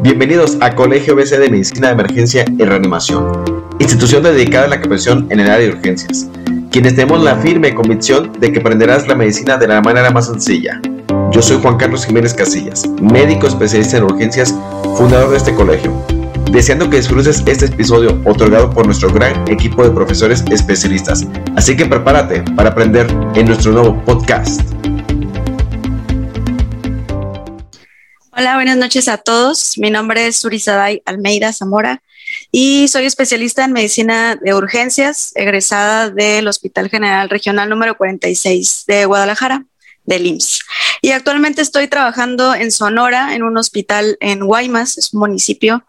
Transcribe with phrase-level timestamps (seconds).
[0.00, 3.44] Bienvenidos a Colegio BC de Medicina de Emergencia y Reanimación,
[3.80, 6.28] institución dedicada a la capacitación en el área de urgencias,
[6.70, 10.80] quienes tenemos la firme convicción de que aprenderás la medicina de la manera más sencilla.
[11.32, 14.54] Yo soy Juan Carlos Jiménez Casillas, médico especialista en urgencias,
[14.96, 15.92] fundador de este colegio,
[16.52, 21.26] deseando que disfrutes este episodio otorgado por nuestro gran equipo de profesores especialistas.
[21.56, 24.77] Así que prepárate para aprender en nuestro nuevo podcast.
[28.40, 29.76] Hola, buenas noches a todos.
[29.78, 32.04] Mi nombre es Surizaday Almeida Zamora
[32.52, 39.06] y soy especialista en medicina de urgencias, egresada del Hospital General Regional número 46 de
[39.06, 39.64] Guadalajara,
[40.04, 40.60] del IMSS.
[41.02, 45.84] Y actualmente estoy trabajando en Sonora, en un hospital en Guaymas, es un municipio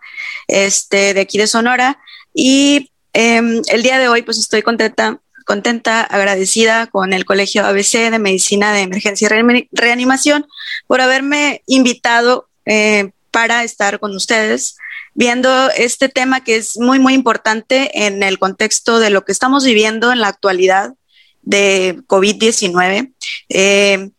[0.47, 1.99] este, de aquí de Sonora.
[2.33, 8.11] Y em, el día de hoy, pues estoy contenta contenta, agradecida con el Colegio ABC
[8.11, 10.45] de Medicina de Emergencia y Reanimación
[10.85, 14.77] por haberme invitado eh, para estar con ustedes
[15.15, 19.65] viendo este tema que es muy, muy importante en el contexto de lo que estamos
[19.65, 20.93] viviendo en la actualidad
[21.41, 23.11] de COVID-19.
[23.49, 24.11] Eh,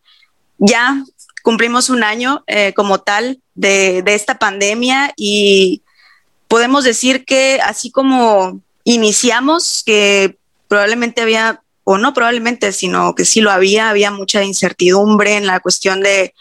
[0.58, 1.04] ya
[1.44, 5.82] cumplimos un año eh, como tal de, de esta pandemia y
[6.48, 10.39] podemos decir que así como iniciamos, que
[10.70, 15.58] probablemente había, o no probablemente, sino que sí lo había, había mucha incertidumbre en la
[15.58, 16.32] cuestión de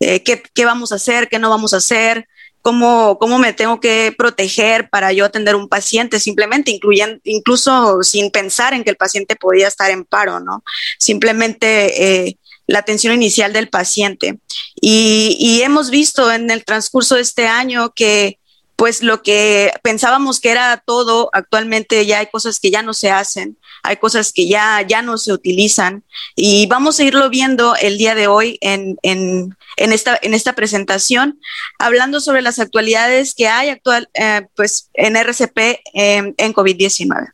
[0.00, 2.26] qué, qué, vamos a hacer, qué no vamos a hacer,
[2.62, 8.30] cómo, cómo me tengo que proteger para yo atender un paciente, simplemente incluyendo, incluso sin
[8.30, 10.64] pensar en que el paciente podía estar en paro, ¿no?
[10.98, 14.38] Simplemente eh, la atención inicial del paciente.
[14.80, 18.38] Y, y hemos visto en el transcurso de este año que
[18.76, 23.10] pues lo que pensábamos que era todo, actualmente ya hay cosas que ya no se
[23.10, 26.02] hacen, hay cosas que ya, ya no se utilizan
[26.34, 30.54] y vamos a irlo viendo el día de hoy en, en, en esta, en esta
[30.54, 31.40] presentación,
[31.78, 37.32] hablando sobre las actualidades que hay actual, eh, pues en RCP en COVID-19.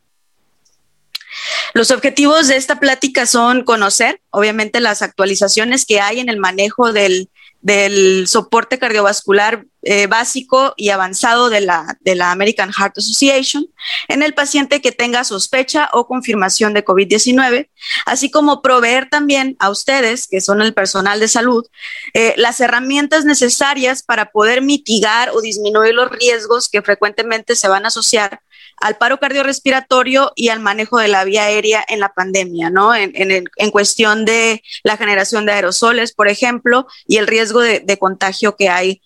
[1.73, 6.91] Los objetivos de esta plática son conocer, obviamente, las actualizaciones que hay en el manejo
[6.91, 7.29] del,
[7.61, 13.67] del soporte cardiovascular eh, básico y avanzado de la, de la American Heart Association
[14.07, 17.69] en el paciente que tenga sospecha o confirmación de COVID-19,
[18.05, 21.65] así como proveer también a ustedes, que son el personal de salud,
[22.13, 27.85] eh, las herramientas necesarias para poder mitigar o disminuir los riesgos que frecuentemente se van
[27.85, 28.41] a asociar
[28.81, 32.93] al paro cardiorrespiratorio y al manejo de la vía aérea en la pandemia, ¿no?
[32.95, 38.55] En, cuestión de la generación de aerosoles, por ejemplo, y el riesgo de, de contagio
[38.55, 39.01] que hay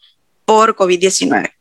[0.46, 1.52] por COVID-19.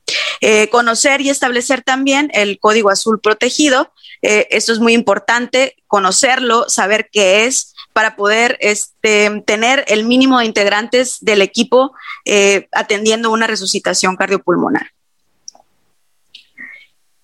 [0.40, 3.92] Eh, conocer y establecer también el código azul protegido.
[4.22, 10.38] Eh, esto es muy importante, conocerlo, saber qué es para poder este, tener el mínimo
[10.38, 11.94] de integrantes del equipo
[12.24, 14.93] eh, atendiendo una resucitación cardiopulmonar.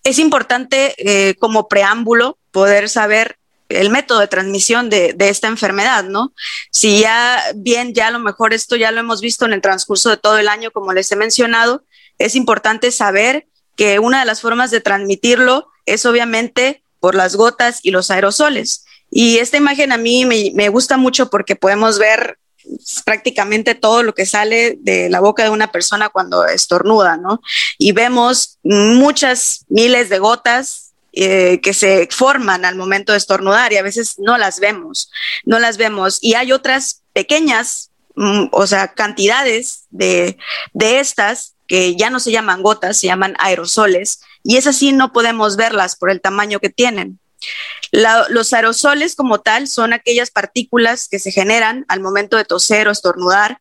[0.04, 3.36] Es importante eh, como preámbulo poder saber
[3.68, 6.32] el método de transmisión de, de, esta enfermedad, ¿no?
[6.72, 10.10] Si ya bien, ya a lo mejor esto ya lo hemos visto en el transcurso
[10.10, 11.84] de todo el año, como les he mencionado,
[12.18, 13.46] es importante saber
[13.76, 18.84] que una de las formas de transmitirlo es obviamente por las gotas y los aerosoles.
[19.10, 22.39] Y esta imagen a mí me, me gusta mucho porque podemos ver
[23.04, 27.40] prácticamente todo lo que sale de la boca de una persona cuando estornuda, ¿no?
[27.78, 33.76] Y vemos muchas miles de gotas eh, que se forman al momento de estornudar y
[33.76, 35.10] a veces no las vemos,
[35.44, 36.18] no las vemos.
[36.20, 40.38] Y hay otras pequeñas, mm, o sea, cantidades de,
[40.72, 45.12] de estas que ya no se llaman gotas, se llaman aerosoles, y esas sí no
[45.12, 47.19] podemos verlas por el tamaño que tienen.
[47.92, 52.92] Los aerosoles como tal son aquellas partículas que se generan al momento de toser o
[52.92, 53.60] estornudar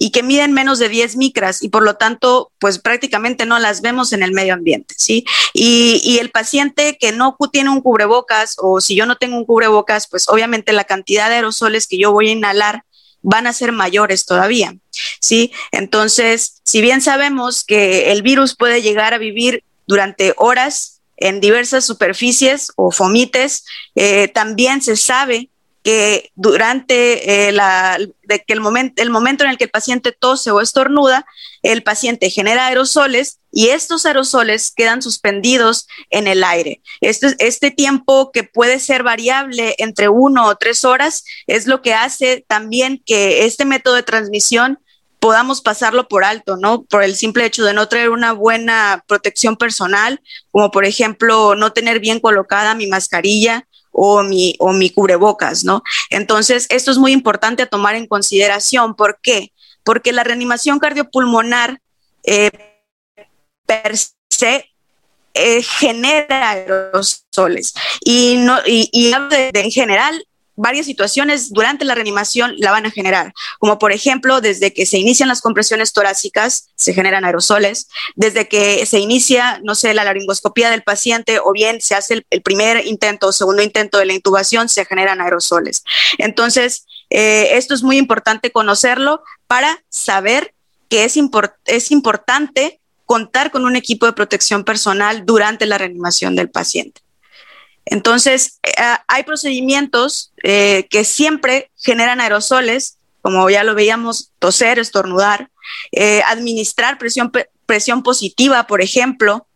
[0.00, 3.80] y que miden menos de 10 micras y por lo tanto, pues prácticamente no las
[3.80, 5.24] vemos en el medio ambiente, ¿sí?
[5.52, 9.44] Y, y, el paciente que no tiene un cubrebocas o si yo no tengo un
[9.44, 12.84] cubrebocas, pues obviamente la cantidad de aerosoles que yo voy a inhalar
[13.22, 14.76] van a ser mayores todavía,
[15.20, 15.52] ¿sí?
[15.72, 21.84] Entonces, si bien sabemos que el virus puede llegar a vivir durante horas en diversas
[21.84, 23.64] superficies o fomites.
[23.94, 25.50] Eh, también se sabe
[25.82, 30.12] que durante eh, la, de que el, momento el momento en el que el paciente
[30.12, 31.24] tose o estornuda,
[31.62, 36.82] el paciente genera aerosoles y estos aerosoles quedan suspendidos en el aire.
[37.00, 41.94] Este, este tiempo que puede ser variable entre uno o tres horas es lo que
[41.94, 44.80] hace también que este método de transmisión
[45.20, 46.82] podamos pasarlo por alto, ¿no?
[46.82, 50.20] Por el simple hecho de no traer una buena protección personal,
[50.50, 55.82] como por ejemplo no tener bien colocada mi mascarilla o mi, o mi cubrebocas, ¿no?
[56.10, 58.94] Entonces, esto es muy importante a tomar en consideración.
[58.94, 59.52] ¿Por qué?
[59.82, 61.80] Porque la reanimación cardiopulmonar
[62.24, 62.50] eh,
[63.66, 63.96] per
[64.30, 64.70] se
[65.34, 67.74] eh, genera aerosoles.
[68.00, 70.24] Y, no, y, y en general,
[70.58, 74.98] varias situaciones durante la reanimación la van a generar, como por ejemplo, desde que se
[74.98, 80.70] inician las compresiones torácicas, se generan aerosoles, desde que se inicia, no sé, la laringoscopía
[80.70, 84.68] del paciente o bien se hace el, primer intento o segundo intento de la intubación,
[84.68, 85.84] se generan aerosoles.
[86.18, 90.54] Entonces, eh, esto es muy importante conocerlo para saber
[90.88, 91.16] que es,
[91.66, 97.00] es importante contar con un equipo de protección personal durante la reanimación del paciente.
[97.90, 98.72] Entonces, eh,
[99.06, 105.50] hay procedimientos eh, que siempre generan aerosoles, como ya lo veíamos, toser, estornudar,
[105.92, 107.32] eh, administrar presión,
[107.66, 109.47] presión positiva, por ejemplo,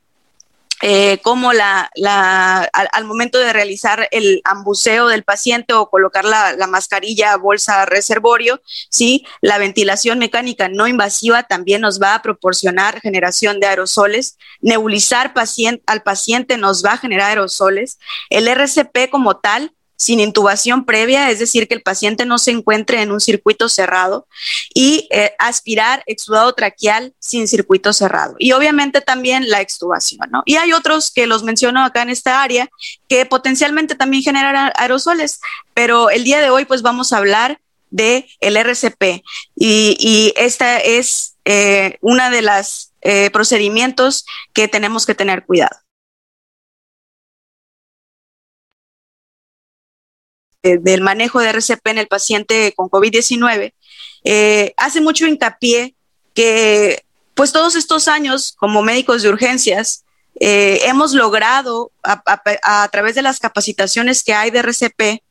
[0.85, 1.91] eh, como la,
[2.73, 9.25] al, momento de realizar el ambuceo del paciente o colocar la, mascarilla bolsa reservorio, ¿sí?
[9.41, 15.33] la ventilación mecánica no invasiva también nos va a proporcionar generación de aerosoles, nebulizar
[15.87, 21.39] al paciente nos va a generar aerosoles, el RCP como tal sin intubación previa, es
[21.39, 24.27] decir, que el paciente no se encuentre en un circuito cerrado
[24.75, 28.35] y eh, aspirar exudado traqueal sin circuito cerrado.
[28.41, 30.43] Y obviamente también la extubación, ¿no?
[30.45, 32.69] Y hay otros que los menciono acá en esta área
[33.09, 35.41] que potencialmente también generan aerosoles,
[35.73, 37.61] pero el día de hoy pues vamos a hablar
[37.91, 39.23] de el RCP
[39.55, 45.77] y, esta es eh, una de las eh, procedimientos que tenemos que tener cuidado.
[50.63, 53.73] Del manejo de RCP en el paciente con COVID-19,
[54.25, 55.95] eh, hace mucho hincapié
[56.35, 57.05] que
[57.35, 60.05] pues todos estos años como médicos de urgencias
[60.41, 65.23] eh, hemos logrado a, través de las capacitaciones que hay de RCP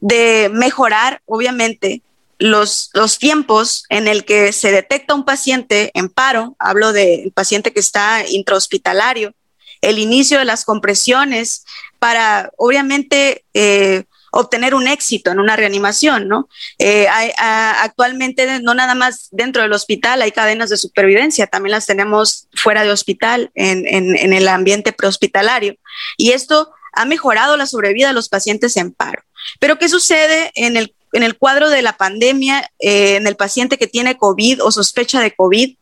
[0.00, 2.02] de mejorar obviamente
[2.38, 7.72] los, los tiempos en el que se detecta un paciente en paro, hablo del paciente
[7.72, 9.34] que está intrahospitalario,
[9.80, 11.64] el inicio de las compresiones
[11.98, 16.48] para obviamente eh, obtener un éxito en una reanimación, ¿no?
[16.78, 17.06] Eh,
[17.38, 22.82] actualmente no nada más dentro del hospital hay cadenas de supervivencia, también las tenemos fuera
[22.84, 25.76] de hospital, en, en, el ambiente prehospitalario.
[26.16, 29.22] Y esto ha mejorado la sobrevida de los pacientes en paro.
[29.58, 33.78] Pero ¿qué sucede en el, en el cuadro de la pandemia, eh, en el paciente
[33.78, 35.76] que tiene COVID o sospecha de COVID,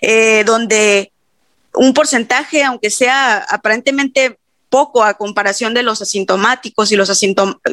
[0.00, 1.12] eh, donde
[1.74, 4.38] un porcentaje, aunque sea aparentemente
[4.72, 7.22] poco a comparación de los asintomáticos y los,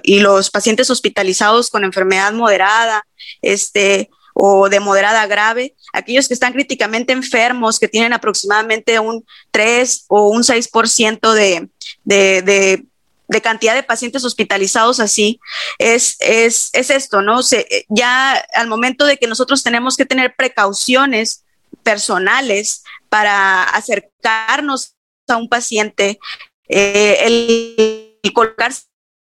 [0.03, 3.07] y los pacientes hospitalizados con enfermedad moderada,
[3.41, 10.05] este, o de moderada grave, aquellos que están críticamente enfermos, que tienen aproximadamente un 3
[10.09, 11.69] o un 6% de,
[12.03, 12.85] de, de,
[13.29, 15.39] de, cantidad de pacientes hospitalizados así,
[15.77, 17.43] es, es, es esto, ¿no?
[17.43, 21.45] Se, ya al momento de que nosotros tenemos que tener precauciones
[21.81, 24.95] personales para acercarnos
[25.29, 26.19] a un paciente
[26.69, 28.83] eh, el, colocarse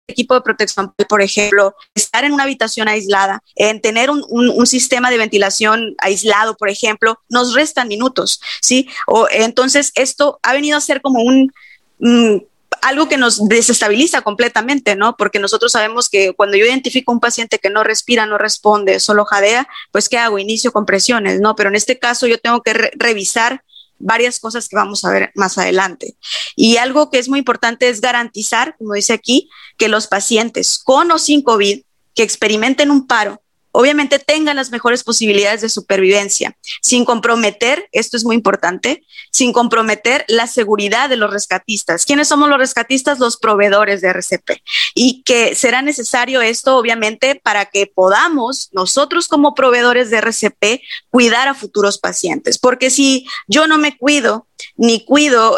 [0.08, 5.10] equipo de protección, por ejemplo, estar en una habitación aislada, en tener un, un, sistema
[5.10, 8.88] de ventilación aislado, por ejemplo, nos restan minutos, ¿sí?
[9.06, 11.52] O, entonces, esto ha venido a ser como un...
[11.98, 12.38] Mm,
[12.82, 15.16] algo que nos desestabiliza completamente, ¿no?
[15.16, 19.24] Porque nosotros sabemos que cuando yo identifico un paciente que no respira, no responde, solo
[19.24, 20.38] jadea, pues ¿qué hago?
[20.38, 21.56] Inicio compresiones, ¿no?
[21.56, 23.64] Pero en este caso yo tengo que revisar
[23.98, 26.16] varias cosas que vamos a ver más adelante.
[26.56, 31.10] Y algo que es muy importante es garantizar, como dice aquí, que los pacientes con
[31.10, 31.82] o sin COVID
[32.14, 33.42] que experimenten un paro
[33.78, 40.24] obviamente tengan las mejores posibilidades de supervivencia, sin comprometer, esto es muy importante, sin comprometer
[40.26, 42.04] la seguridad de los rescatistas.
[42.04, 43.20] ¿Quiénes somos los rescatistas?
[43.20, 44.50] Los proveedores de RCP.
[44.96, 51.46] Y que será necesario esto, obviamente, para que podamos nosotros como proveedores de RCP cuidar
[51.46, 52.58] a futuros pacientes.
[52.58, 55.56] Porque si yo no me cuido, ni cuido,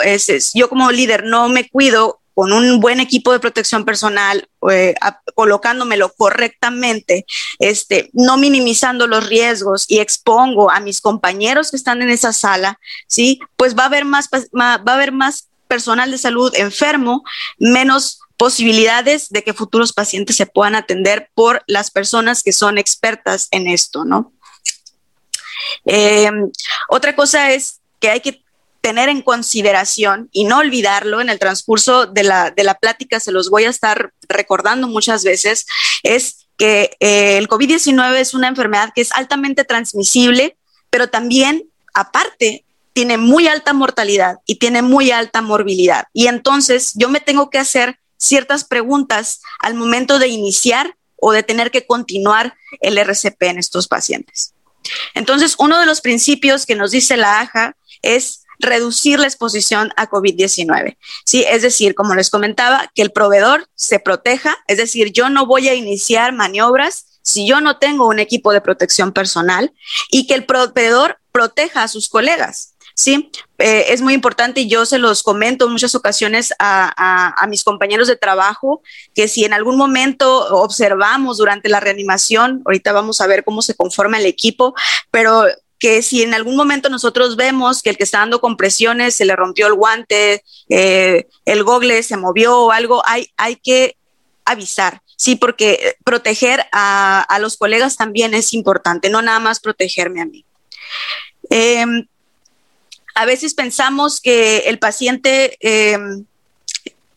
[0.52, 4.94] yo como líder no me cuido, con un buen equipo de protección personal, eh,
[5.34, 7.26] colocándomelo correctamente,
[7.58, 12.80] este, no minimizando los riesgos y expongo a mis compañeros que están en esa sala,
[13.06, 13.40] ¿sí?
[13.58, 17.24] Pues va a haber más, va a haber más personal de salud enfermo,
[17.58, 23.48] menos posibilidades de que futuros pacientes se puedan atender por las personas que son expertas
[23.50, 24.32] en esto, ¿no?
[25.84, 26.30] Eh,
[26.88, 28.42] otra cosa es que hay que
[28.80, 33.32] tener en consideración y no olvidarlo en el transcurso de la, de la plática, se
[33.32, 35.66] los voy a estar recordando muchas veces,
[36.02, 40.56] es que eh, el COVID-19 es una enfermedad que es altamente transmisible,
[40.90, 46.04] pero también, aparte, tiene muy alta mortalidad y tiene muy alta morbilidad.
[46.12, 51.42] Y entonces yo me tengo que hacer ciertas preguntas al momento de iniciar o de
[51.42, 54.54] tener que continuar el RCP en estos pacientes.
[55.14, 60.08] Entonces, uno de los principios que nos dice la AJA es reducir la exposición a
[60.08, 60.96] COVID-19.
[61.24, 65.46] Sí, es decir, como les comentaba, que el proveedor se proteja, es decir, yo no
[65.46, 69.72] voy a iniciar maniobras si yo no tengo un equipo de protección personal
[70.10, 72.74] y que el proveedor proteja a sus colegas.
[72.94, 77.46] Sí, eh, es muy importante y yo se los comento en muchas ocasiones a, a,
[77.46, 78.82] mis compañeros de trabajo
[79.14, 83.74] que si en algún momento observamos durante la reanimación, ahorita vamos a ver cómo se
[83.74, 84.74] conforma el equipo,
[85.10, 85.46] pero
[85.80, 89.34] que si en algún momento nosotros vemos que el que está dando compresiones se le
[89.34, 93.96] rompió el guante, eh, el gogle se movió o algo, hay, hay que
[94.44, 95.02] avisar.
[95.16, 100.26] Sí, porque proteger a, a, los colegas también es importante, no nada más protegerme a
[100.26, 100.44] mí.
[101.50, 101.84] Eh,
[103.14, 105.98] a veces pensamos que el paciente eh,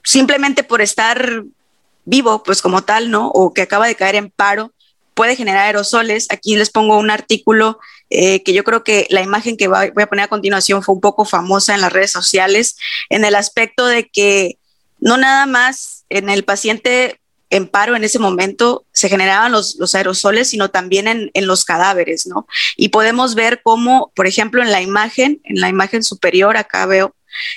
[0.03, 1.43] simplemente por estar
[2.05, 3.29] vivo, pues como tal, ¿no?
[3.29, 4.73] O que acaba de caer en paro,
[5.13, 6.27] puede generar aerosoles.
[6.29, 7.79] Aquí les pongo un artículo
[8.09, 11.01] eh, que yo creo que la imagen que voy a poner a continuación fue un
[11.01, 12.77] poco famosa en las redes sociales,
[13.09, 14.57] en el aspecto de que
[14.99, 17.19] no nada más en el paciente
[17.49, 21.65] en paro en ese momento se generaban los, los aerosoles, sino también en, en, los
[21.65, 22.47] cadáveres, ¿no?
[22.75, 27.15] Y podemos ver cómo, por ejemplo, en la imagen, en la imagen superior, acá veo,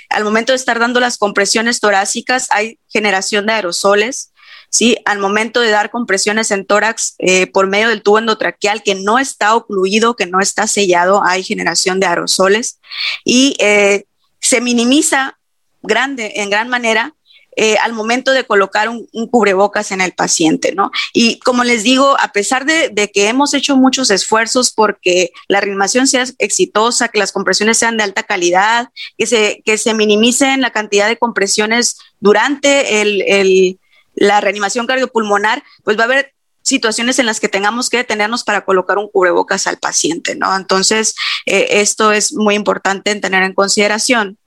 [0.09, 4.33] al momento de estar dando las compresiones torácicas hay generación de aerosoles,
[4.71, 4.97] ¿sí?
[5.05, 9.19] Al momento de dar compresiones en tórax eh, por medio del tubo endotraqueal que no
[9.19, 12.79] está ocluido, que no está sellado, hay generación de aerosoles
[13.25, 14.05] y eh,
[14.41, 15.39] se minimiza
[15.83, 17.15] grande, en gran manera
[17.59, 20.91] eh, al momento de colocar un, un, cubrebocas en el paciente, ¿no?
[21.15, 26.07] Y como les digo, a pesar de, que hemos hecho muchos esfuerzos porque la reanimación
[26.07, 30.71] sea exitosa, que las compresiones sean de alta calidad, que se, que se minimicen la
[30.71, 33.81] cantidad de compresiones durante el,
[34.17, 38.65] la reanimación cardiopulmonar, pues va a haber situaciones en las que tengamos que detenernos para
[38.65, 40.57] colocar un cubrebocas al paciente, ¿no?
[40.57, 41.15] Entonces,
[41.47, 44.39] eh, esto es muy importante en tener en consideración.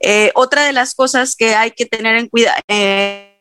[0.00, 3.40] Eh, otra de las cosas que hay que tener en cuidado, eh,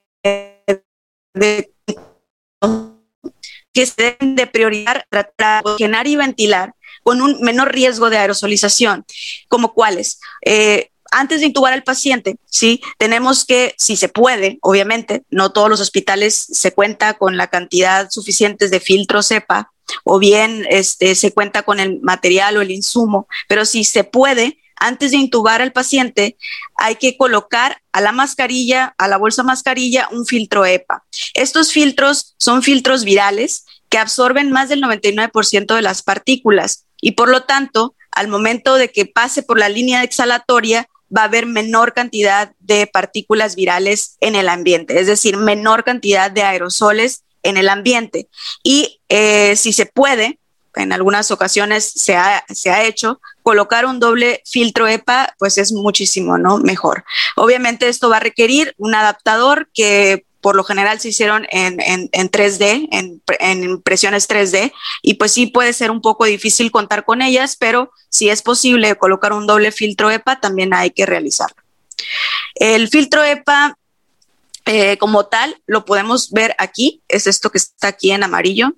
[3.74, 6.74] que se deben de priorizar, tratar, oxigenar y ventilar
[7.04, 9.06] con un menor riesgo de aerosolización,
[9.48, 10.20] como cuáles.
[10.46, 15.70] Eh, antes de intubar al paciente, sí, tenemos que, si se puede, obviamente, no todos
[15.70, 19.72] los hospitales se cuenta con la cantidad suficiente de filtro cepa
[20.04, 24.58] o bien este, se cuenta con el material o el insumo, pero si se puede,
[24.78, 26.38] antes de intubar al paciente,
[26.76, 31.04] hay que colocar a la mascarilla, a la bolsa mascarilla, un filtro EPA.
[31.34, 37.30] Estos filtros son filtros virales que absorben más del 99% de las partículas y por
[37.30, 41.94] lo tanto, al momento de que pase por la línea exhalatoria, va a haber menor
[41.94, 47.70] cantidad de partículas virales en el ambiente, es decir, menor cantidad de aerosoles en el
[47.70, 48.30] ambiente.
[48.64, 50.40] Y eh, si se puede,
[50.76, 55.72] en algunas ocasiones se ha, se ha, hecho, colocar un doble filtro EPA, pues es
[55.72, 56.58] muchísimo ¿no?
[56.60, 57.04] mejor.
[57.36, 62.10] Obviamente esto va a requerir un adaptador que por lo general se hicieron en, en,
[62.12, 67.22] en 3D, en, impresiones 3D, y pues sí puede ser un poco difícil contar con
[67.22, 71.56] ellas, pero si es posible colocar un doble filtro EPA, también hay que realizarlo.
[72.56, 73.78] El filtro EPA
[74.66, 78.74] eh, como tal lo podemos ver aquí, es esto que está aquí en amarillo.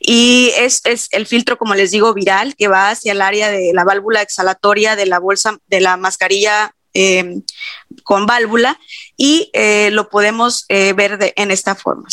[0.00, 3.70] Y es, es, el filtro, como les digo, viral que va hacia el área de
[3.72, 7.40] la válvula exhalatoria de la bolsa, de la mascarilla eh,
[8.02, 8.78] con válvula
[9.16, 12.08] y eh, lo podemos eh, ver de, en esta forma.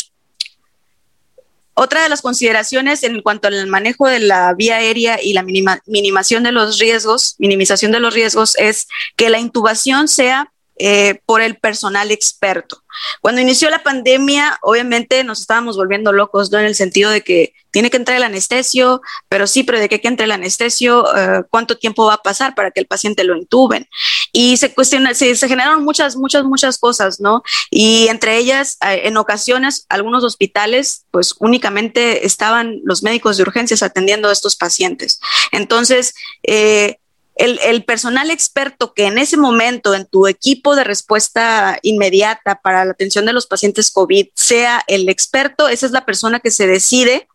[1.74, 5.80] Otra de las consideraciones en cuanto al manejo de la vía aérea y la minima,
[5.86, 11.40] minimación de los riesgos, minimización de los riesgos, es que la intubación sea eh, por
[11.42, 12.82] el personal experto.
[13.20, 16.58] Cuando inició la pandemia, obviamente nos estábamos volviendo locos, ¿no?
[16.58, 20.00] En el sentido de que tiene que entrar el anestesio, pero sí, pero de qué
[20.00, 23.36] que entre el anestesio, uh, cuánto tiempo va a pasar para que el paciente lo
[23.36, 23.88] intuben.
[24.32, 27.42] Y se, cuestiona, se, generaron muchas, muchas, muchas cosas, ¿no?
[27.70, 33.82] Y entre ellas, uh, en ocasiones, algunos hospitales, pues únicamente estaban los médicos de urgencias
[33.82, 35.20] atendiendo a estos pacientes.
[35.52, 36.98] Entonces, eh,
[37.38, 42.90] el, personal experto que en ese momento en tu equipo de respuesta inmediata para la
[42.90, 47.28] atención de los pacientes COVID sea el experto, esa es la persona que se decide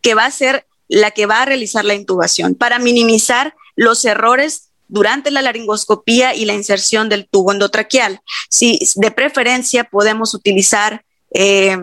[0.00, 4.70] que va a ser la que va a realizar la intubación para minimizar los errores
[4.88, 8.22] durante la laringoscopía y la inserción del tubo endotraqueal.
[8.48, 11.76] Si de preferencia podemos utilizar eh,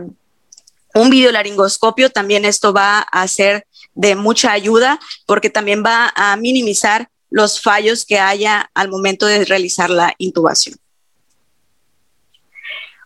[0.93, 7.09] un videolaringoscopio, también esto va a ser de mucha ayuda porque también va a minimizar
[7.29, 10.77] los fallos que haya al momento de realizar la intubación.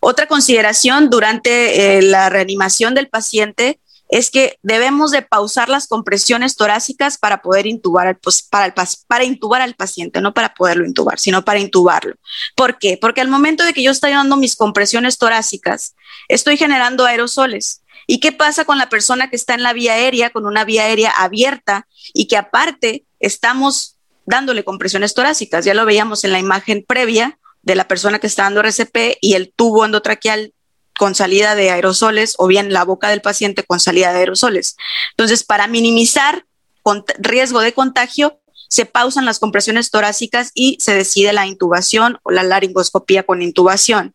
[0.00, 3.78] Otra consideración durante eh, la reanimación del paciente
[4.12, 8.74] es que debemos de pausar las compresiones torácicas para poder intubar pues, para,
[9.06, 12.16] para intubar al paciente, no para poderlo intubar, sino para intubarlo.
[12.54, 12.98] ¿Por qué?
[13.00, 15.94] Porque al momento de que yo estoy dando mis compresiones torácicas,
[16.28, 17.82] estoy generando aerosoles.
[18.06, 20.82] ¿Y qué pasa con la persona que está en la vía aérea, con una vía
[20.82, 23.91] aérea abierta y que aparte estamos
[24.26, 25.64] dándole compresiones torácicas?
[25.64, 29.34] Ya lo veíamos en la imagen previa de la persona que está dando RCP y
[29.34, 30.52] el tubo endotraqueal
[30.98, 34.76] con salida de aerosoles o bien la boca del paciente con salida de aerosoles.
[35.10, 36.44] Entonces, para minimizar
[37.18, 42.42] riesgo de contagio, se pausan las compresiones torácicas y se decide la intubación o la
[42.42, 44.14] laringoscopía con intubación.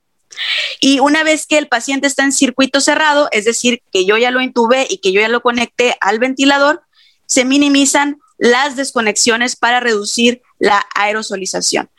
[0.79, 4.31] Y una vez que el paciente está en circuito cerrado, es decir, que yo ya
[4.31, 6.83] lo intubé y que yo ya lo conecté al ventilador,
[7.25, 11.89] se minimizan las desconexiones para reducir la aerosolización.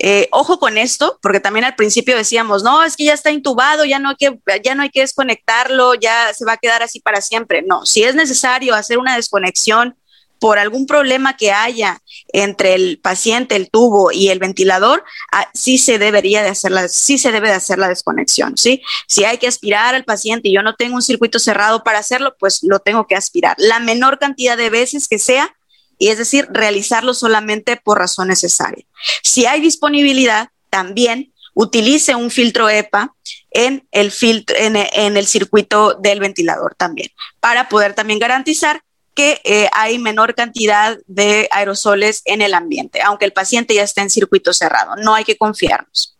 [0.00, 3.84] Eh, ojo con esto, porque también al principio decíamos, no, es que ya está intubado,
[3.84, 7.00] ya no, hay que, ya no hay que desconectarlo, ya se va a quedar así
[7.00, 7.62] para siempre.
[7.62, 9.96] No, si es necesario hacer una desconexión
[10.38, 12.00] por algún problema que haya
[12.32, 16.88] entre el paciente, el tubo y el ventilador, ah, sí se debería de hacer la,
[16.88, 18.82] sí se debe de hacer la desconexión, ¿sí?
[19.06, 22.36] Si hay que aspirar al paciente y yo no tengo un circuito cerrado para hacerlo,
[22.38, 23.56] pues lo tengo que aspirar.
[23.58, 25.56] La menor cantidad de veces que sea,
[25.98, 28.84] y es decir, realizarlo solamente por razón necesaria.
[29.22, 33.14] Si hay disponibilidad, también utilice un filtro EPA
[33.50, 38.82] en el, filtro, en, el circuito del ventilador también, para poder también garantizar
[39.14, 44.02] que eh, hay menor cantidad de aerosoles en el ambiente, aunque el paciente ya esté
[44.02, 44.94] en circuito cerrado.
[44.96, 46.16] No hay que confiarnos.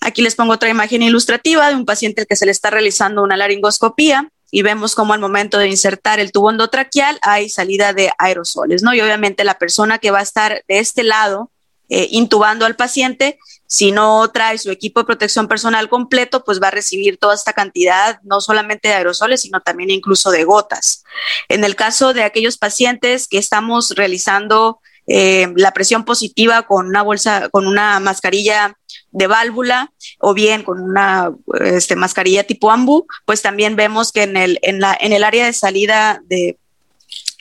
[0.00, 3.22] Aquí les pongo otra imagen ilustrativa de un paciente al que se le está realizando
[3.22, 8.10] una laringoscopía y vemos cómo al momento de insertar el tubo endotraqueal hay salida de
[8.18, 8.94] aerosoles, ¿no?
[8.94, 11.50] Y obviamente la persona que va a estar de este lado
[11.88, 16.68] eh, intubando al paciente, si no trae su equipo de protección personal completo, pues va
[16.68, 21.02] a recibir toda esta cantidad, no solamente de aerosoles, sino también incluso de gotas.
[21.48, 27.02] En el caso de aquellos pacientes que estamos realizando eh, la presión positiva con una
[27.02, 28.76] bolsa, con una mascarilla
[29.12, 31.32] de válvula o bien con una
[31.64, 35.46] este, mascarilla tipo AMBU, pues también vemos que en el, en, la, en el área
[35.46, 36.58] de salida de,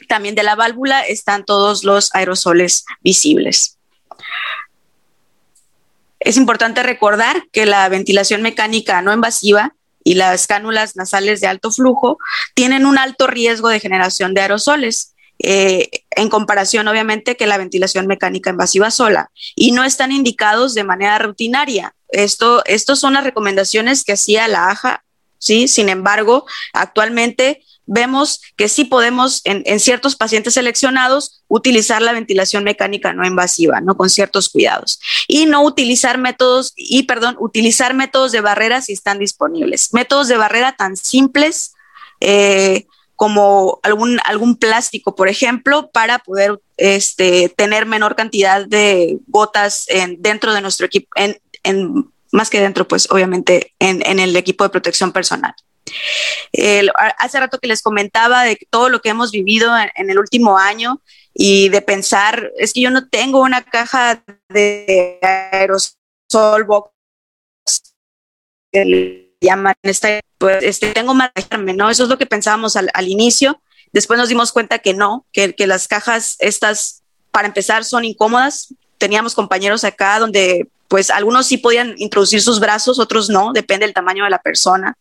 [0.07, 3.77] también de la válvula están todos los aerosoles visibles.
[6.19, 11.71] Es importante recordar que la ventilación mecánica no invasiva y las cánulas nasales de alto
[11.71, 12.17] flujo
[12.55, 15.13] tienen un alto riesgo de generación de aerosoles.
[15.41, 20.83] Eh, en comparación obviamente que la ventilación mecánica invasiva sola y no están indicados de
[20.83, 21.95] manera rutinaria.
[22.09, 25.05] Esto, estos son las recomendaciones que hacía la AJA,
[25.37, 25.69] ¿sí?
[25.69, 33.13] Sin embargo, actualmente vemos que sí podemos en, ciertos pacientes seleccionados utilizar la ventilación mecánica
[33.13, 33.97] no invasiva, ¿no?
[33.97, 34.99] Con ciertos cuidados.
[35.27, 39.93] Y no utilizar métodos, y perdón, utilizar métodos de barrera si están disponibles.
[39.93, 41.73] Métodos de barrera tan simples
[42.19, 42.85] eh,
[43.19, 50.21] como algún, algún plástico, por ejemplo, para poder este, tener menor cantidad de gotas en,
[50.21, 54.69] dentro de nuestro equipo, en, más que dentro, pues obviamente en, en el equipo de
[54.69, 55.53] protección personal.
[57.17, 61.01] Hace rato que les comentaba de todo lo que hemos vivido en, el último año
[61.33, 65.19] y de pensar, es que yo no tengo una caja de
[65.51, 66.93] aerosol box
[69.41, 71.31] llaman esta, pues este, tengo más,
[71.75, 71.89] ¿no?
[71.89, 73.61] Eso es lo que pensábamos al, inicio.
[73.91, 78.73] Después nos dimos cuenta que no, que, que las cajas estas, para empezar, son incómodas.
[78.97, 83.93] Teníamos compañeros acá donde pues algunos sí podían introducir sus brazos, otros no, depende del
[83.93, 84.97] tamaño de la persona.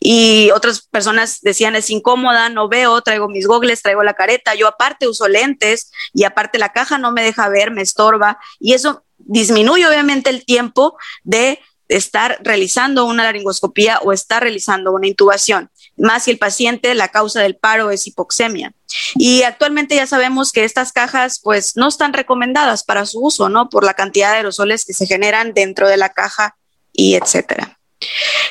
[0.00, 4.66] Y otras personas decían, es incómoda, no veo, traigo mis gogles, traigo la careta, yo
[4.66, 8.40] aparte uso lentes y aparte la caja no me deja ver, me estorba.
[8.58, 15.06] Y eso disminuye obviamente el tiempo de estar realizando una laringoscopía o estar realizando una
[15.06, 18.72] intubación, más si el paciente, la causa del paro es hipoxemia.
[19.14, 23.68] Y actualmente ya sabemos que estas cajas pues no están recomendadas para su uso, ¿no?
[23.68, 26.56] Por la cantidad de aerosoles que se generan dentro de la caja
[26.92, 27.78] y etcétera.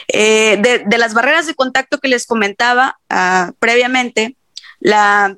[0.10, 4.36] Eh, de, las barreras de contacto que les comentaba ah, previamente,
[4.80, 5.38] la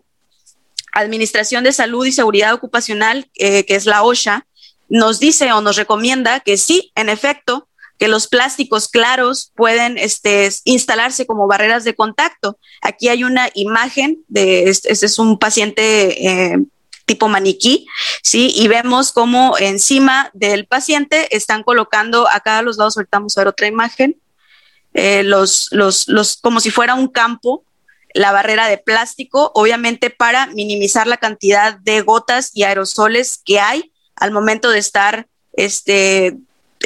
[0.91, 4.45] Administración de Salud y Seguridad Ocupacional, eh, que es la OSHA,
[4.89, 7.68] nos dice o nos recomienda que sí, en efecto,
[7.99, 12.57] que los plásticos claros pueden este, instalarse como barreras de contacto.
[12.81, 16.57] Aquí hay una imagen de, este, es un paciente eh,
[17.05, 17.87] tipo maniquí,
[18.23, 18.53] ¿sí?
[18.55, 23.47] Y vemos cómo encima del paciente están colocando a los lados, ahorita vamos a ver
[23.49, 24.15] otra imagen,
[24.93, 27.65] eh, los, los, los, como si fuera un campo,
[28.13, 33.91] la barrera de plástico, obviamente para minimizar la cantidad de gotas y aerosoles que hay
[34.15, 36.37] al momento de estar este,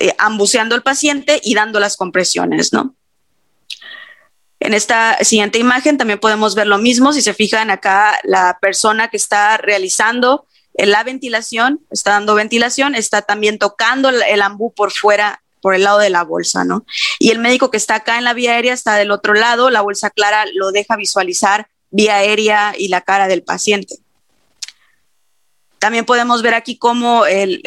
[0.04, 2.94] eh, ambuceando al paciente y dando las compresiones, ¿no?
[4.60, 7.14] En esta siguiente imagen también podemos ver lo mismo.
[7.14, 13.22] Si se fijan acá, la persona que está realizando la ventilación, está dando ventilación, está
[13.22, 16.86] también tocando el ambú por fuera, por el lado de la bolsa, ¿no?
[17.18, 19.80] Y el médico que está acá en la vía aérea está del otro lado, la
[19.80, 24.03] bolsa clara lo deja visualizar vía aérea y la cara del paciente.
[25.84, 27.62] También podemos ver aquí cómo el,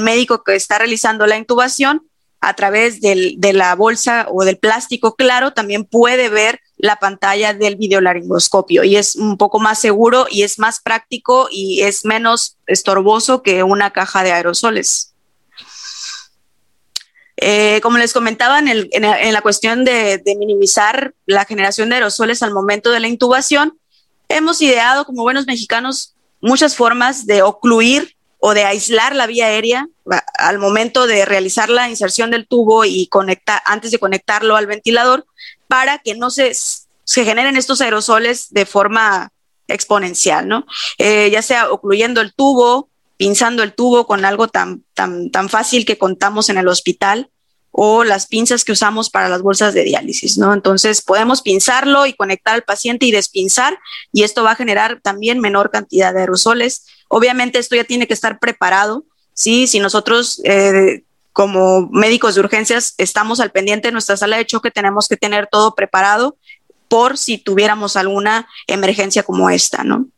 [0.00, 2.06] médico que está realizando la intubación
[2.42, 7.76] a través de la bolsa o del plástico claro también puede ver la pantalla del
[7.76, 13.42] videolaringoscopio y es un poco más seguro y es más práctico y es menos estorboso
[13.42, 15.14] que una caja de aerosoles.
[17.38, 22.90] Eh, como les comentaba en, la cuestión de, minimizar la generación de aerosoles al momento
[22.90, 23.78] de la intubación,
[24.28, 29.88] hemos ideado como buenos mexicanos muchas formas de ocluir o de aislar la vía aérea
[30.34, 35.24] al momento de realizar la inserción del tubo y conectar antes de conectarlo al ventilador
[35.68, 39.30] para que no se, se generen estos aerosoles de forma
[39.68, 40.66] exponencial, ¿no?
[40.98, 45.86] Eh, ya sea ocluyendo el tubo, pinzando el tubo con algo tan, tan, tan fácil
[45.86, 47.30] que contamos en el hospital,
[47.72, 50.52] o las pinzas que usamos para las bolsas de diálisis, ¿no?
[50.52, 53.78] Entonces podemos pinzarlo y conectar al paciente y despinzar
[54.12, 56.86] y esto va a generar también menor cantidad de aerosoles.
[57.08, 59.66] Obviamente esto ya tiene que estar preparado, ¿sí?
[59.66, 64.70] Si nosotros eh, como médicos de urgencias estamos al pendiente de nuestra sala de choque,
[64.70, 66.36] tenemos que tener todo preparado
[66.88, 70.08] por si tuviéramos alguna emergencia como esta, ¿no?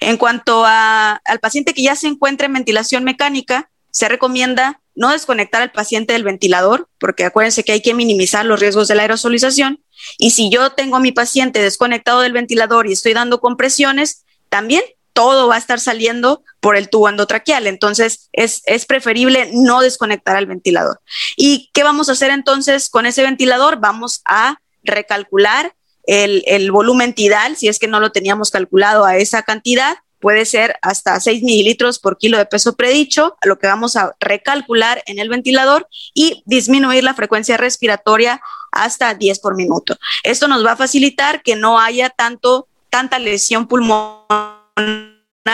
[0.00, 5.62] En cuanto al paciente que ya se encuentra en ventilación mecánica, se recomienda no desconectar
[5.62, 9.84] al paciente del ventilador, porque acuérdense que hay que minimizar los riesgos de la aerosolización.
[10.18, 14.82] Y si yo tengo a mi paciente desconectado del ventilador y estoy dando compresiones, también
[15.12, 17.66] todo va a estar saliendo por el tubo endotraqueal.
[17.66, 21.00] Entonces, es, preferible no desconectar al ventilador.
[21.36, 23.78] ¿Y qué vamos a hacer entonces con ese ventilador?
[23.80, 25.74] Vamos a recalcular
[26.06, 30.44] el, el volumen tidal, si es que no lo teníamos calculado a esa cantidad, puede
[30.44, 35.18] ser hasta 6 mililitros por kilo de peso predicho, lo que vamos a recalcular en
[35.18, 38.40] el ventilador y disminuir la frecuencia respiratoria
[38.72, 39.96] hasta 10 por minuto.
[40.22, 44.62] Esto nos va a facilitar que no haya tanto, tanta lesión pulmonar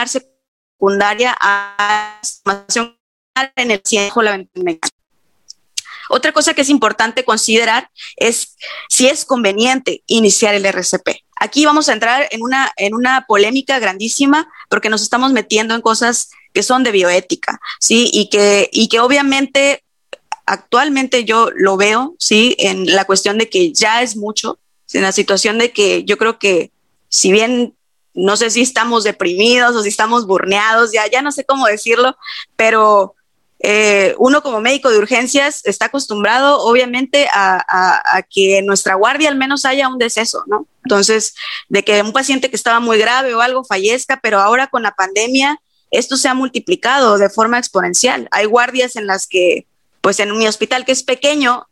[0.07, 2.21] secundaria a
[3.57, 4.45] en el cielo la
[6.11, 8.57] Otra cosa que es importante considerar es
[8.89, 11.09] si es conveniente iniciar el RCP.
[11.43, 15.81] Aquí vamos a entrar en una, en una polémica grandísima porque nos estamos metiendo en
[15.81, 18.09] cosas que son de bioética, ¿sí?
[18.13, 19.83] Y que, y que obviamente
[20.47, 22.55] actualmente yo lo veo, ¿sí?
[22.61, 24.61] En la cuestión de que ya es mucho,
[24.93, 26.71] en la situación de que yo creo que
[27.09, 27.75] si bien
[28.15, 32.17] no sé si estamos deprimidos o si estamos burneados, ya, ya no sé cómo decirlo,
[32.55, 33.17] pero
[33.65, 39.37] eh, uno como médico de urgencias está acostumbrado obviamente a, que en nuestra guardia al
[39.37, 40.67] menos haya un deceso, ¿no?
[40.85, 41.35] Entonces,
[41.69, 44.97] de que un paciente que estaba muy grave o algo fallezca, pero ahora con la
[44.97, 45.61] pandemia
[45.93, 48.27] esto se ha multiplicado de forma exponencial.
[48.33, 49.67] Hay guardias en las que,
[50.01, 51.69] pues en mi hospital que es pequeño,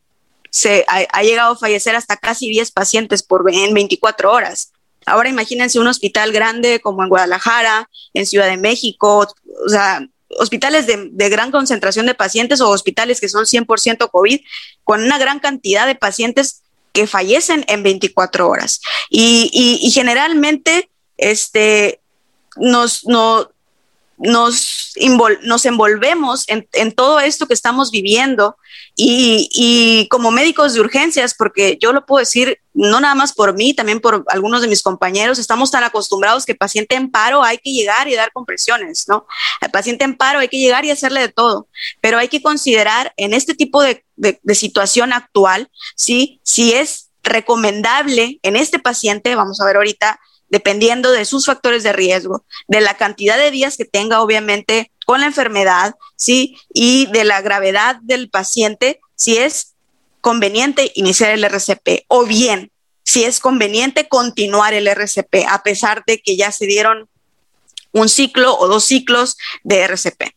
[0.50, 4.72] se ha, llegado a fallecer hasta casi 10 pacientes por, en 24 horas.
[5.06, 9.26] Ahora imagínense un hospital grande como en Guadalajara, en Ciudad de México,
[9.64, 10.06] o sea,
[10.38, 14.40] hospitales de, gran concentración de pacientes o hospitales que son 100% COVID,
[14.84, 16.62] con una gran cantidad de pacientes
[16.92, 18.80] que fallecen en 24 horas.
[19.08, 22.00] Y, generalmente, este,
[22.56, 23.50] nos, no,
[24.20, 24.92] nos,
[25.42, 28.56] nos envolvemos en, todo esto que estamos viviendo
[28.96, 33.74] y, como médicos de urgencias, porque yo lo puedo decir no nada más por mí,
[33.74, 37.72] también por algunos de mis compañeros, estamos tan acostumbrados que paciente en paro hay que
[37.72, 39.26] llegar y dar compresiones, ¿no?
[39.60, 41.66] Al paciente en paro hay que llegar y hacerle de todo,
[42.00, 46.40] pero hay que considerar en este tipo de, de, de situación actual, ¿sí?
[46.44, 51.92] Si es recomendable en este paciente, vamos a ver ahorita, dependiendo de sus factores de
[51.92, 56.58] riesgo, de la cantidad de días que tenga, obviamente, con la enfermedad, ¿sí?
[56.74, 59.74] Y de la gravedad del paciente, si es
[60.20, 62.70] conveniente iniciar el RCP o bien
[63.10, 67.08] si es conveniente continuar el RCP a pesar de que ya se dieron
[67.90, 70.36] un ciclo o dos ciclos de RCP.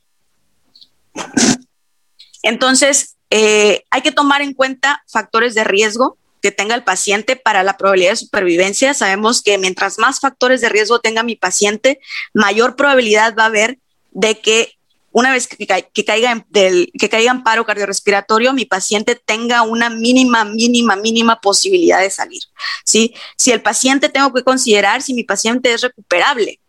[2.42, 7.64] Entonces, eh, hay que tomar en cuenta factores de riesgo que tenga el paciente para
[7.64, 8.94] la probabilidad de supervivencia.
[8.94, 12.02] Sabemos que mientras más factores de riesgo tenga mi paciente,
[12.34, 13.80] mayor probabilidad va a haber
[14.12, 14.74] de que
[15.14, 15.66] una vez que,
[16.04, 16.46] caiga, en,
[17.00, 22.42] que caiga en paro cardiorrespiratorio, mi paciente tenga una mínima, mínima, mínima posibilidad de salir.
[22.84, 23.14] ¿sí?
[23.38, 26.60] Si el paciente tengo que considerar si mi paciente es recuperable,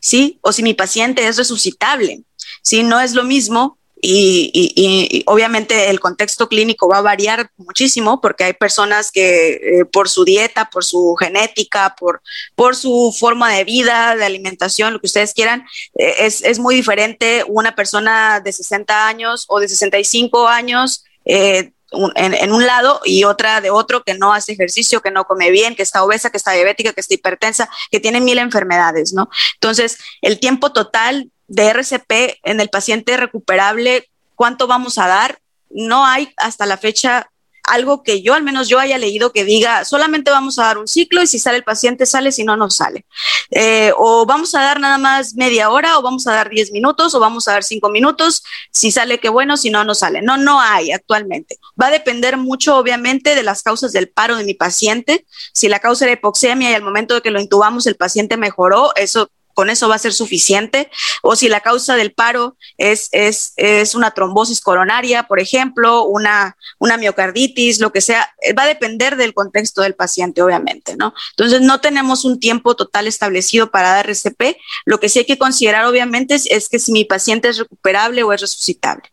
[0.00, 0.38] ¿sí?
[0.40, 2.22] O si mi paciente es resucitable.
[2.62, 2.82] ¿sí?
[2.82, 8.52] No es lo mismo y, obviamente el contexto clínico va a variar muchísimo porque hay
[8.52, 12.22] personas que eh, por su dieta, por su genética, por,
[12.54, 15.64] por su forma de vida, de alimentación, lo que ustedes quieran,
[15.98, 21.04] eh, es, es, muy diferente una persona de 60 años o de 65 años.
[21.24, 21.72] Eh,
[22.16, 25.50] en, en, un lado y otra de otro que no hace ejercicio, que no come
[25.50, 29.30] bien, que está obesa, que está diabética, que está hipertensa, que tiene mil enfermedades, ¿no?
[29.54, 35.40] Entonces, el tiempo total de RCP en el paciente recuperable, ¿cuánto vamos a dar?
[35.70, 37.30] No hay hasta la fecha
[37.68, 40.88] algo que yo, al menos yo haya leído que diga, solamente vamos a dar un
[40.88, 43.04] ciclo y si sale el paciente sale, si no, no sale.
[43.50, 47.14] Eh, o vamos a dar nada más media hora, o vamos a dar 10 minutos,
[47.14, 50.22] o vamos a dar 5 minutos, si sale, qué bueno, si no, no sale.
[50.22, 51.58] No, no hay actualmente.
[51.80, 55.26] Va a depender mucho, obviamente, de las causas del paro de mi paciente.
[55.52, 58.94] Si la causa era hipoxemia y al momento de que lo intubamos el paciente mejoró,
[58.96, 60.88] eso con eso va a ser suficiente,
[61.20, 66.56] o si la causa del paro es, es, es una trombosis coronaria, por ejemplo, una,
[66.78, 71.12] una miocarditis, lo que sea, eh, va a depender del contexto del paciente, obviamente, ¿no?
[71.30, 74.56] Entonces, no tenemos un tiempo total establecido para dar RCP.
[74.84, 78.22] Lo que sí hay que considerar, obviamente, es, es que si mi paciente es recuperable
[78.22, 79.10] o es resucitable.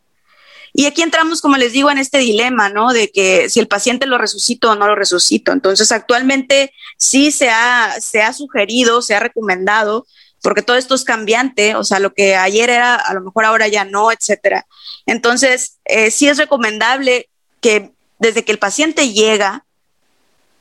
[0.78, 2.94] Y aquí entramos, como les digo, en este dilema, ¿no?
[2.94, 5.54] De que si el paciente lo resucito o no lo resucito.
[5.54, 10.06] Entonces, actualmente sí se ha, se ha sugerido, se ha recomendado
[10.46, 13.68] porque todo esto es cambiante, o sea, lo que ayer era, a lo mejor ahora
[13.68, 14.68] ya no, etcétera.
[15.08, 17.30] Entonces, eh, sí es recomendable
[17.62, 19.66] que desde que el paciente llega,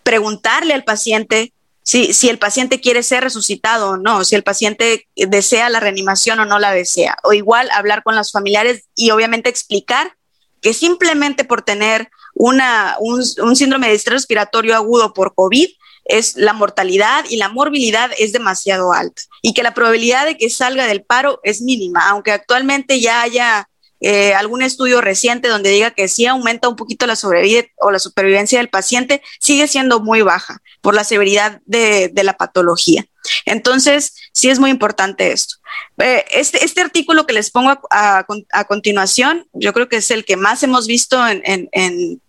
[0.03, 5.07] preguntarle al paciente si, si el paciente quiere ser resucitado o no, si el paciente
[5.16, 9.51] desea la reanimación o no la desea, o igual hablar con los familiares y obviamente
[9.51, 10.16] explicar
[10.62, 13.23] que simplemente por tener una, un,
[13.55, 15.68] síndrome de estrés respiratorio agudo por COVID,
[16.05, 20.51] es la mortalidad y la morbilidad es demasiado alta y que la probabilidad de que
[20.51, 23.69] salga del paro es mínima, aunque actualmente ya haya
[24.01, 27.99] eh, algún estudio reciente donde diga que sí aumenta un poquito la sobrevivencia o la
[27.99, 33.07] supervivencia del paciente, sigue siendo muy baja por la severidad de, la patología.
[33.47, 35.55] Entonces, sí es muy importante esto.
[35.99, 38.27] Eh, este, este, artículo que les pongo a,
[38.69, 42.21] continuación, yo creo que es el que más hemos visto en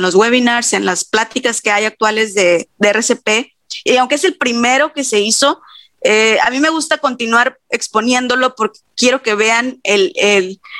[0.00, 3.52] los webinars, en las pláticas que hay actuales de, RCP.
[3.84, 5.60] Y aunque es el primero que se hizo,
[6.02, 9.80] eh, a mí me gusta continuar exponiéndolo porque quiero que vean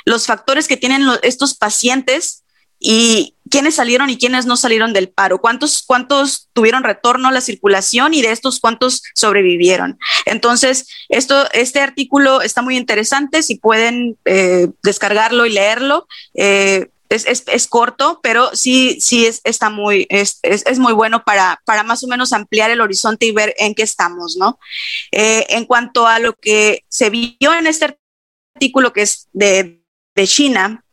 [0.05, 2.42] los factores que tienen estos pacientes
[2.83, 7.40] y quiénes salieron y quiénes no salieron del paro, cuántos, cuántos tuvieron retorno a la
[7.40, 9.98] circulación y de estos cuántos sobrevivieron.
[10.25, 16.09] Entonces, esto, este artículo está muy interesante, si pueden eh, descargarlo y leerlo.
[16.35, 20.40] Eh, es, corto, pero sí, sí es, está muy, es,
[20.79, 24.37] muy bueno para, para más o menos ampliar el horizonte y ver en qué estamos,
[24.37, 24.59] ¿no?
[25.11, 27.96] Eh, en cuanto a lo que se vio en este
[28.55, 29.81] artículo que es de,
[30.25, 30.85] China,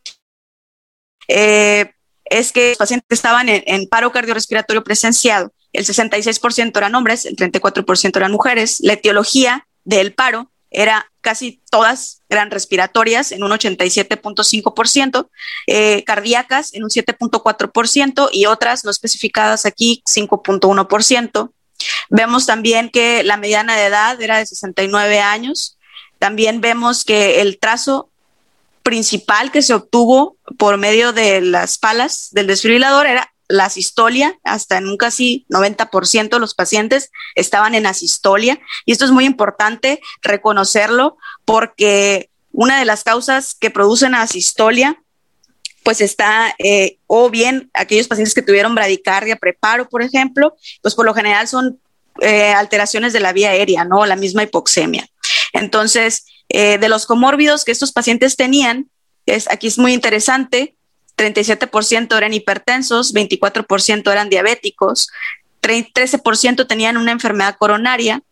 [1.28, 1.92] eh,
[2.24, 5.52] es que los pacientes estaban en, en paro cardiorrespiratorio presenciado.
[5.72, 8.78] El 66% eran hombres, el 34% eran mujeres.
[8.80, 15.28] La etiología del paro era casi todas eran respiratorias en un 87.5%,
[15.66, 21.52] eh, cardíacas en un 7.4% y otras no especificadas aquí 5.1%.
[22.08, 25.78] Vemos también que la mediana de edad era de 69 años.
[26.18, 28.10] También vemos que el trazo
[28.82, 34.78] principal que se obtuvo por medio de las palas del desfibrilador era la asistolia, hasta
[34.78, 38.60] en un casi 90% de los pacientes estaban en asistolia.
[38.86, 45.02] Y esto es muy importante reconocerlo porque una de las causas que producen asistolia
[45.82, 51.06] pues está, eh, o bien aquellos pacientes que tuvieron bradicardia, preparo, por ejemplo, pues por
[51.06, 51.80] lo general son
[52.20, 54.04] eh, alteraciones de la vía aérea, ¿no?
[54.04, 55.08] La misma hipoxemia.
[55.52, 58.90] Entonces, eh, de los comórbidos que estos pacientes tenían,
[59.26, 60.76] es, aquí es muy interesante,
[61.20, 65.10] 37% eran hipertensos, 24% eran diabéticos,
[65.62, 68.22] 13% tenían una enfermedad coronaria,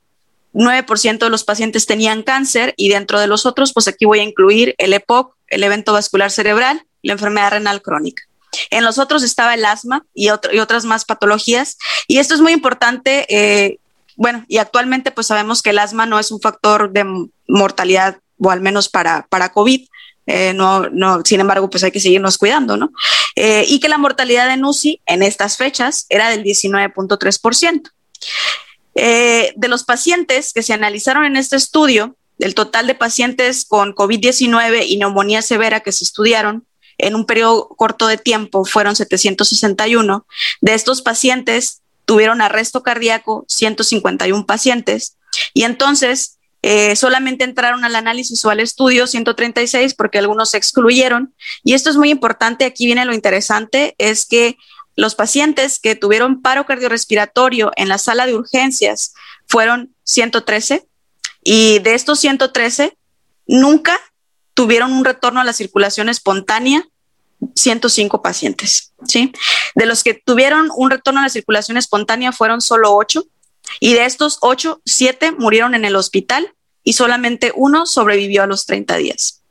[0.55, 4.25] 9% de los pacientes tenían cáncer y dentro de los otros, pues aquí voy a
[4.25, 8.23] incluir el EPOC, el evento vascular cerebral la enfermedad renal crónica.
[8.71, 11.77] En los otros estaba el asma y, y otras más patologías.
[12.07, 13.27] Y esto es muy importante.
[13.29, 13.79] Eh,
[14.17, 17.05] bueno, y actualmente pues sabemos que el asma no es un factor de
[17.47, 19.87] mortalidad, o al menos para, para COVID,
[20.31, 22.93] eh, no, no, sin embargo, pues hay que seguirnos cuidando, ¿no?
[23.35, 27.91] Eh, y que la mortalidad en UCI en estas fechas era del 19.3%.
[28.95, 33.95] Eh, de los pacientes que se analizaron en este estudio, del total de pacientes con
[33.95, 36.67] COVID-19 y neumonía severa que se estudiaron
[36.99, 40.27] en un periodo corto de tiempo fueron 761.
[40.61, 45.17] De estos pacientes tuvieron arresto cardíaco 151 pacientes
[45.55, 46.38] y entonces
[46.71, 51.35] eh, solamente entraron al análisis o al estudio 136 porque algunos se excluyeron.
[51.65, 54.59] Y esto es muy importante, aquí viene lo interesante, es que
[54.95, 59.15] los pacientes que tuvieron paro cardiorrespiratorio en la sala de urgencias
[59.47, 60.87] fueron 113
[61.43, 62.99] y de estos 113
[63.47, 63.99] nunca
[64.53, 66.87] tuvieron un retorno a la circulación espontánea
[67.55, 69.33] 105 pacientes, ¿sí?
[69.75, 73.25] De los que tuvieron un retorno a la circulación espontánea fueron solo 8
[73.81, 76.55] y de estos 8, 7 murieron en el hospital
[76.89, 79.43] y solamente uno sobrevivió a los 30 días.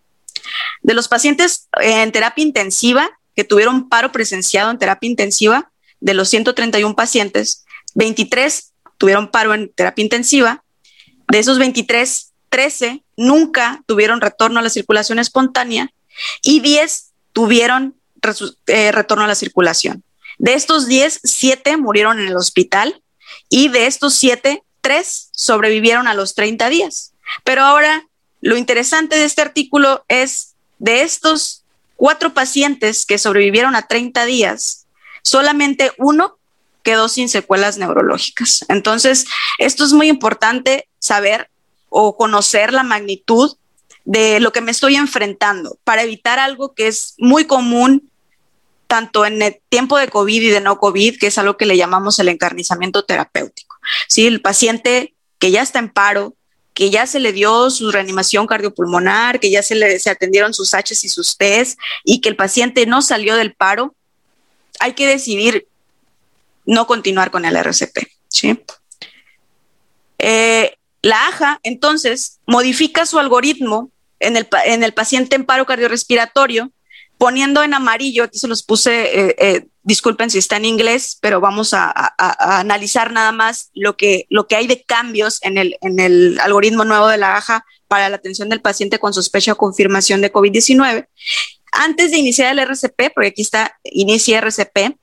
[0.82, 6.30] De los pacientes en terapia intensiva que tuvieron paro presenciado en terapia intensiva, de los
[6.30, 10.64] 131 pacientes, 23 tuvieron paro en terapia intensiva.
[11.28, 15.94] De esos 23, 13 nunca tuvieron retorno a la circulación espontánea
[16.42, 17.98] y 10 tuvieron
[18.66, 20.04] eh, retorno a la circulación.
[20.40, 23.04] De estos 10, 7 murieron en el hospital
[23.48, 27.14] y de estos 7, 3 sobrevivieron a los 30 días.
[27.44, 28.08] Pero ahora,
[28.42, 31.64] lo interesante de este artículo es de estos
[31.96, 34.86] cuatro pacientes que sobrevivieron a 30 días,
[35.24, 36.38] solamente uno
[36.84, 38.64] quedó sin secuelas neurológicas.
[38.70, 39.26] Entonces,
[39.58, 41.50] esto es muy importante saber
[41.90, 43.58] o conocer la magnitud
[44.06, 48.10] de lo que me estoy enfrentando para evitar algo que es muy común
[48.88, 51.76] tanto en el tiempo de COVID y de no COVID, que es algo que le
[51.76, 53.76] llamamos el encarnizamiento terapéutico.
[54.08, 56.37] Sí, el paciente que ya está en paro,
[56.78, 60.76] que ya se le dio su reanimación cardiopulmonar, que ya se le se atendieron sus
[60.76, 63.96] H y sus Ts y que el paciente no salió del paro,
[64.80, 65.68] hay que decidir
[66.68, 67.98] no continuar con el RCP.
[68.28, 68.64] ¿sí?
[70.20, 76.72] Eh, la AJA, entonces, modifica su algoritmo en el, en el paciente en paro cardiorrespiratorio,
[77.18, 81.40] poniendo en amarillo, aquí se los puse, eh, eh, disculpen si está en inglés, pero
[81.40, 86.00] vamos a, analizar nada más lo que, lo que hay de cambios en el, en
[86.00, 90.22] el algoritmo nuevo de la AJA para la atención del paciente con sospecha o confirmación
[90.22, 91.08] de COVID-19.
[91.72, 94.98] Antes de iniciar el RCP, porque aquí está inicia RCP,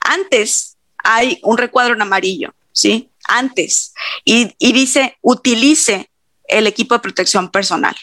[0.00, 3.10] antes hay un recuadro en amarillo, ¿sí?
[3.26, 3.94] Antes.
[4.24, 6.10] Y, y dice, utilice
[6.48, 7.96] el equipo de protección personal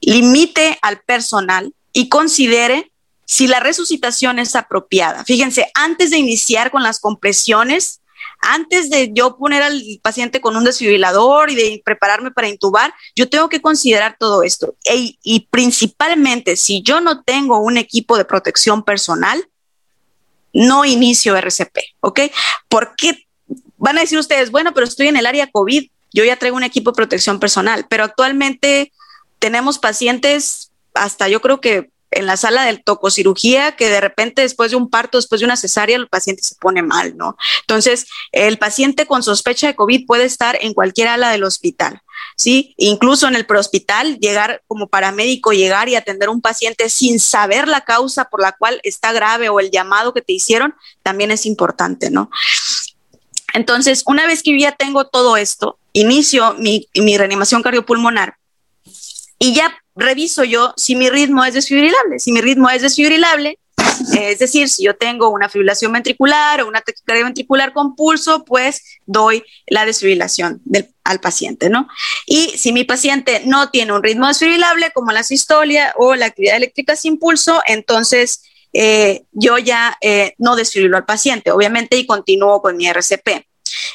[0.00, 2.90] limite al personal y considere
[3.24, 5.24] si la resucitación es apropiada.
[5.24, 8.00] Fíjense, antes de iniciar con las compresiones,
[8.40, 13.28] antes de yo poner al paciente con un desfibrilador y de prepararme para intubar, yo
[13.28, 14.74] tengo que considerar todo esto.
[15.22, 19.46] Y principalmente, si yo no tengo un equipo de protección personal,
[20.52, 22.20] no inicio RCP, ¿ok?
[22.68, 23.26] Porque
[23.76, 26.64] van a decir ustedes, bueno, pero estoy en el área COVID, yo ya traigo un
[26.64, 28.92] equipo de protección personal, pero actualmente
[29.38, 30.69] tenemos pacientes
[31.00, 34.90] hasta yo creo que en la sala del tococirugía que de repente después de un
[34.90, 37.36] parto, después de una cesárea, el paciente se pone mal, ¿no?
[37.60, 42.02] Entonces, el paciente con sospecha de COVID puede estar en cualquier ala del hospital,
[42.36, 42.74] ¿sí?
[42.76, 47.68] Incluso en el prehospital, llegar como paramédico, llegar y atender a un paciente sin saber
[47.68, 51.46] la causa por la cual está grave o el llamado que te hicieron, también es
[51.46, 52.30] importante, ¿no?
[53.54, 58.39] Entonces, una vez que ya tengo todo esto, inicio mi, mi reanimación cardiopulmonar
[59.40, 62.20] y ya reviso yo si mi ritmo es desfibrilable.
[62.20, 63.58] Si mi ritmo es desfibrilable,
[64.18, 69.00] es decir, si yo tengo una fibrilación ventricular o una taquicardia ventricular con pulso, pues
[69.06, 70.62] doy la desfibrilación
[71.04, 71.88] al paciente, ¿no?
[72.26, 76.56] Y si mi paciente no tiene un ritmo desfibrilable, como la sistolia o la actividad
[76.56, 78.42] eléctrica sin pulso, entonces
[78.74, 83.28] eh, yo ya eh, no desfibrilo al paciente, obviamente, y continúo con mi RCP.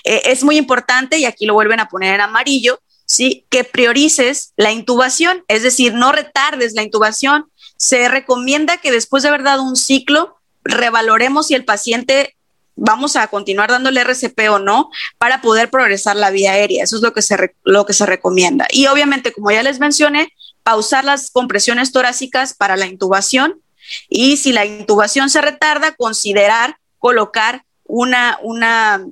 [0.03, 3.45] Eh, es muy importante, y aquí lo vuelven a poner en amarillo, ¿sí?
[3.49, 7.45] que priorices la intubación, es decir, no retardes la intubación.
[7.77, 12.35] Se recomienda que después de haber dado un ciclo, revaloremos si el paciente
[12.75, 16.83] vamos a continuar dándole RCP o no para poder progresar la vía aérea.
[16.83, 18.67] Eso es lo que se, lo que se recomienda.
[18.71, 23.61] Y obviamente, como ya les mencioné, pausar las compresiones torácicas para la intubación
[24.09, 29.05] y si la intubación se retarda, considerar colocar una, una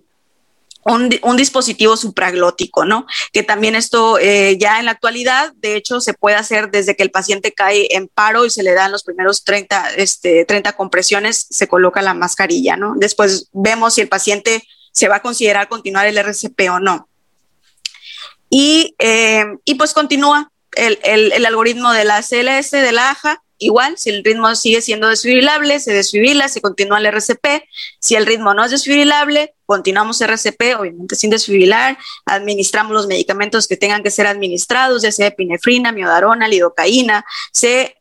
[0.85, 3.05] un, dispositivo supraglótico, ¿no?
[3.31, 7.03] Que también esto eh, ya en la actualidad, de hecho, se puede hacer desde que
[7.03, 11.47] el paciente cae en paro y se le dan los primeros 30, este, 30 compresiones,
[11.49, 12.93] se coloca la mascarilla, ¿no?
[12.95, 17.07] Después vemos si el paciente se va a considerar continuar el RCP o no.
[18.49, 23.97] Y, eh, y pues continúa el, el, algoritmo de la CLS, de la AJA, igual,
[23.97, 27.63] si el ritmo sigue siendo desfibrilable, se desfibrila, se continúa el RCP.
[27.99, 33.77] Si el ritmo no es desfibrilable, continuamos RCP, obviamente sin desfibrilar, administramos los medicamentos que
[33.77, 37.97] tengan que ser administrados, ya sea epinefrina, miodarona, lidocaína, se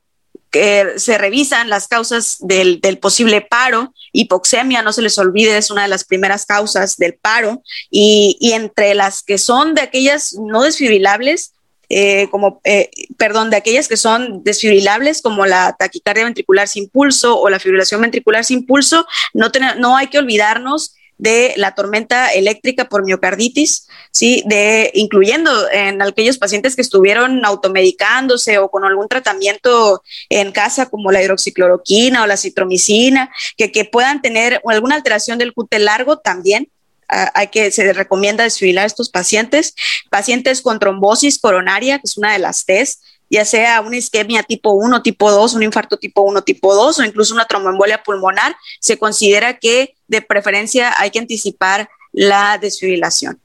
[0.97, 3.95] se revisan las causas del, del, posible paro.
[4.13, 7.63] Hipoxemia, no se les olvide, es una de las primeras causas del paro.
[7.91, 11.55] Y, y, entre las que son de aquellas no desfibrilables,
[11.89, 17.39] eh, como, eh, perdón, de aquellas que son desfibrilables, como la taquicardia ventricular sin pulso
[17.39, 22.89] o la fibrilación ventricular sin pulso, no, no hay que olvidarnos de la tormenta eléctrica
[22.89, 24.43] por miocarditis, ¿sí?
[24.47, 31.13] De, incluyendo en aquellos pacientes que estuvieron automedicándose o con algún tratamiento en casa como
[31.13, 36.72] la hidroxicloroquina o la citromicina, que, que puedan tener alguna alteración del QT largo también,
[37.35, 39.75] hay que, se recomienda desfibrilar a estos pacientes,
[40.11, 44.73] pacientes con trombosis coronaria, que es una de las test, ya sea una isquemia tipo
[44.73, 48.99] 1, tipo 2, un infarto tipo 1, tipo 2 o incluso una tromboembolia pulmonar, se
[48.99, 53.41] considera que de preferencia hay que anticipar la desfibrilación.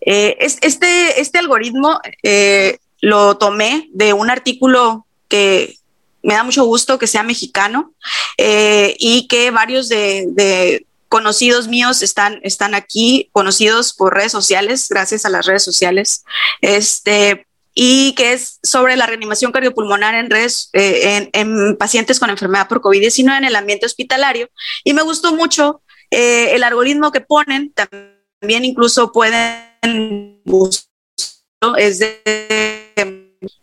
[0.00, 5.78] Eh, este, este algoritmo eh, lo tomé de un artículo que
[6.22, 7.92] me da mucho gusto que sea mexicano
[8.36, 15.24] eh, y que varios de, conocidos míos están, están aquí, conocidos por redes sociales, gracias
[15.24, 16.24] a las redes sociales.
[16.60, 22.68] Este, y que es sobre la reanimación cardiopulmonar en, redes, eh, en, pacientes con enfermedad
[22.68, 24.48] por COVID-19 en el ambiente hospitalario.
[24.84, 32.83] Y me gustó mucho eh, el algoritmo que ponen, también incluso pueden buscarlo, es de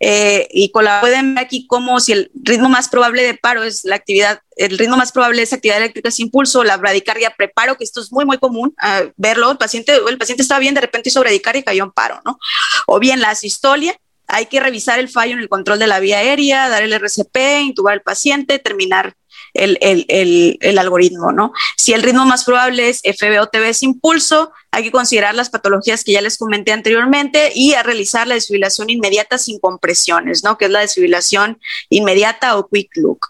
[0.00, 3.62] eh, y con la pueden ver aquí como si el ritmo más probable de paro
[3.62, 7.76] es la actividad, el ritmo más probable es actividad eléctrica sin pulso, la bradicardia preparo,
[7.76, 8.74] que esto es muy, muy común
[9.16, 9.50] verlo.
[9.50, 12.38] El paciente, el paciente estaba bien, de repente hizo bradicardia y cayó en paro, ¿no?
[12.86, 16.18] O bien la asistolia, hay que revisar el fallo en el control de la vía
[16.18, 19.14] aérea, dar el RCP, intubar al paciente, terminar
[19.54, 21.52] el, el, el, algoritmo, ¿no?
[21.76, 26.12] Si el ritmo más probable es FBOTB sin pulso, hay que considerar las patologías que
[26.12, 30.56] ya les comenté anteriormente y a realizar la desfibrilación inmediata sin compresiones, ¿no?
[30.56, 33.28] Que es la desfibrilación inmediata o quick look.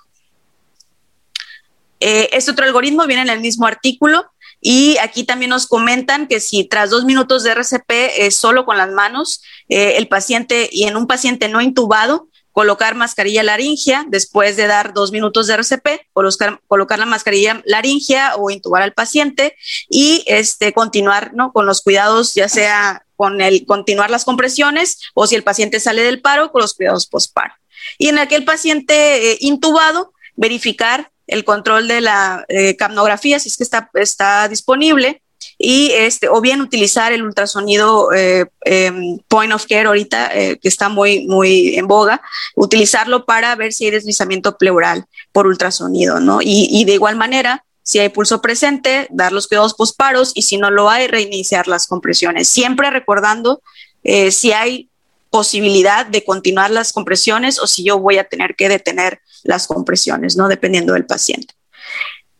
[1.98, 4.26] Eh, este otro algoritmo viene en el mismo artículo
[4.60, 8.76] y aquí también nos comentan que si tras dos minutos de RCP eh, solo con
[8.76, 14.57] las manos, eh, el paciente y en un paciente no intubado, colocar mascarilla laringia después
[14.57, 19.57] de dar dos minutos de RCP, colocar, colocar la mascarilla laringia o intubar al paciente
[19.88, 21.53] y este, continuar ¿no?
[21.53, 26.03] con los cuidados, ya sea con el continuar las compresiones o si el paciente sale
[26.03, 27.55] del paro, con los cuidados postparo.
[27.98, 33.57] Y en aquel paciente eh, intubado, verificar el control de la eh, capnografía, si es
[33.57, 35.21] que está, está disponible,
[35.64, 40.66] y este, o bien utilizar el ultrasonido eh, em, point of care ahorita, eh, que
[40.66, 42.20] está muy, muy en boga,
[42.56, 46.42] utilizarlo para ver si hay deslizamiento pleural por ultrasonido, ¿no?
[46.42, 50.56] Y, y de igual manera, si hay pulso presente, dar los cuidados posparos y si
[50.56, 52.48] no lo hay, reiniciar las compresiones.
[52.48, 53.62] Siempre recordando
[54.02, 54.88] eh, si hay
[55.30, 60.36] posibilidad de continuar las compresiones o si yo voy a tener que detener las compresiones,
[60.36, 60.48] ¿no?
[60.48, 61.54] Dependiendo del paciente.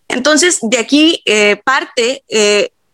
[0.09, 1.23] Entonces, de aquí
[1.65, 2.25] parte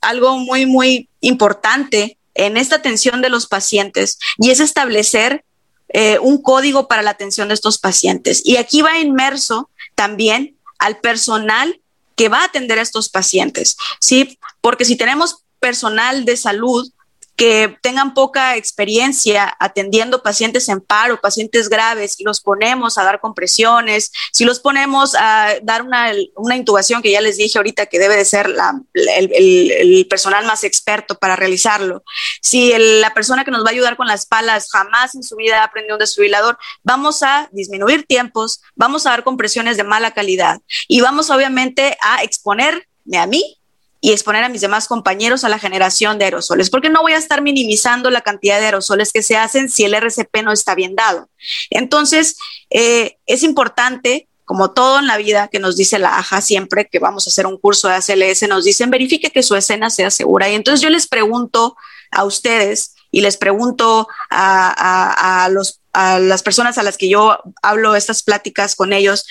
[0.01, 5.45] algo muy, muy importante en esta atención de los pacientes y es establecer
[5.89, 8.43] eh, un código para la atención de estos pacientes.
[8.45, 11.81] Y aquí va inmerso también al personal
[12.15, 14.39] que va a atender a estos pacientes, ¿sí?
[14.61, 16.91] Porque si tenemos personal de salud
[17.39, 23.21] que tengan poca experiencia atendiendo pacientes en paro, pacientes graves, y los ponemos a dar
[23.21, 28.01] compresiones, si los ponemos a dar una, una intubación, que ya les dije ahorita que
[28.01, 32.03] debe de ser la, el, personal más experto para realizarlo,
[32.43, 35.61] si la persona que nos va a ayudar con las palas jamás en su vida
[35.61, 40.59] ha aprendido un desfibrilador, vamos a disminuir tiempos, vamos a dar compresiones de mala calidad
[40.89, 42.83] y vamos obviamente a exponerme
[43.17, 43.58] a mí
[44.01, 47.19] y exponer a mis demás compañeros a la generación de aerosoles, porque no voy a
[47.19, 50.95] estar minimizando la cantidad de aerosoles que se hacen si el RCP no está bien
[50.95, 51.29] dado.
[51.71, 52.37] Entonces,
[52.71, 57.01] eh, es importante, como todo en la vida que nos dice la AJA siempre que
[57.01, 60.49] vamos a hacer un curso de ACLS, nos dicen verifique que su escena sea segura.
[60.49, 61.77] Y entonces yo les pregunto
[62.11, 67.39] a ustedes y les pregunto a, a, los, a las personas a las que yo
[67.63, 69.27] hablo estas pláticas con ellos,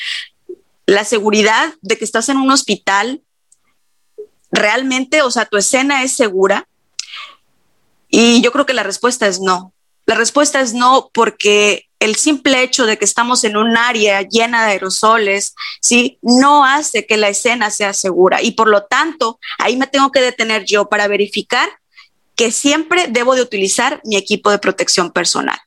[0.85, 3.21] la seguridad de que estás en un hospital
[4.51, 6.67] realmente, o sea, tu escena es segura?
[8.09, 9.73] Y yo creo que la respuesta es no.
[10.05, 14.65] La respuesta es no porque el simple hecho de que estamos en un área llena
[14.65, 16.17] de aerosoles, ¿sí?
[16.21, 20.21] No hace que la escena sea segura y por lo tanto, ahí me tengo que
[20.21, 21.67] detener yo para verificar
[22.35, 25.59] que siempre debo de utilizar mi equipo de protección personal.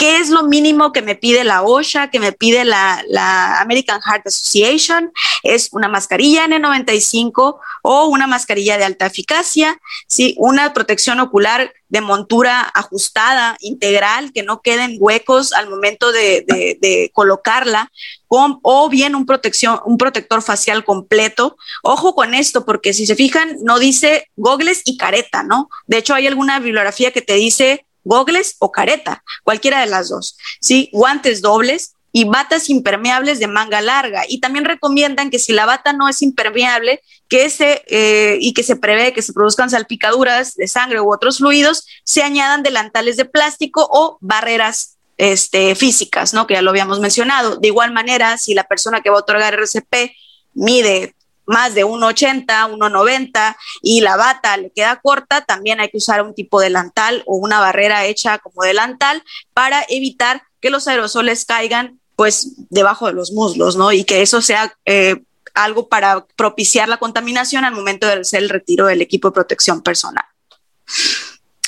[0.00, 4.28] ¿Qué es lo mínimo que me pide la OSHA, que me pide la, American Heart
[4.28, 5.12] Association?
[5.42, 9.78] Es una mascarilla N95 o una mascarilla de alta eficacia,
[10.08, 10.34] ¿sí?
[10.38, 17.92] una protección ocular de montura ajustada, integral, que no queden huecos al momento de, colocarla,
[18.28, 21.58] o bien un, protección, un protector facial completo.
[21.82, 25.68] Ojo con esto, porque si se fijan, no dice gogles y careta, ¿no?
[25.86, 30.36] De hecho, hay alguna bibliografía que te dice gogles o careta, cualquiera de las dos,
[30.60, 30.88] ¿sí?
[30.92, 34.24] Guantes dobles y batas impermeables de manga larga.
[34.28, 38.62] Y también recomiendan que si la bata no es impermeable que se, eh, y que
[38.62, 43.24] se prevé que se produzcan salpicaduras de sangre u otros fluidos, se añadan delantales de
[43.24, 46.46] plástico o barreras este, físicas, ¿no?
[46.46, 47.56] Que ya lo habíamos mencionado.
[47.56, 50.12] De igual manera, si la persona que va a otorgar RCP
[50.54, 51.14] mide
[51.50, 56.32] más de 1,80, 1,90 y la bata le queda corta, también hay que usar un
[56.32, 61.98] tipo de delantal o una barrera hecha como delantal para evitar que los aerosoles caigan
[62.14, 63.90] pues debajo de los muslos, ¿no?
[63.90, 65.22] Y que eso sea eh,
[65.54, 69.82] algo para propiciar la contaminación al momento de hacer el retiro del equipo de protección
[69.82, 70.24] personal.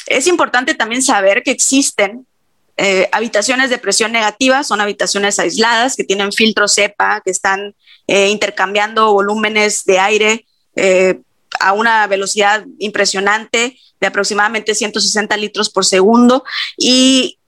[0.07, 2.25] Es importante también saber que existen
[2.77, 7.75] eh, habitaciones de presión negativa, son habitaciones aisladas que tienen filtro cepa, que están
[8.13, 10.47] eh, intercambiando volúmenes de aire
[11.61, 16.45] a una velocidad impresionante de aproximadamente 160 litros por segundo
[16.79, 17.39] y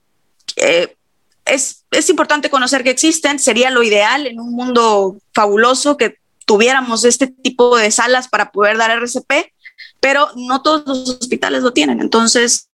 [1.44, 7.04] es, es importante conocer que existen, sería lo ideal en un mundo fabuloso que tuviéramos
[7.04, 9.52] este tipo de salas para poder dar RCP,
[10.00, 12.00] pero no todos los hospitales lo tienen.
[12.00, 12.68] Entonces,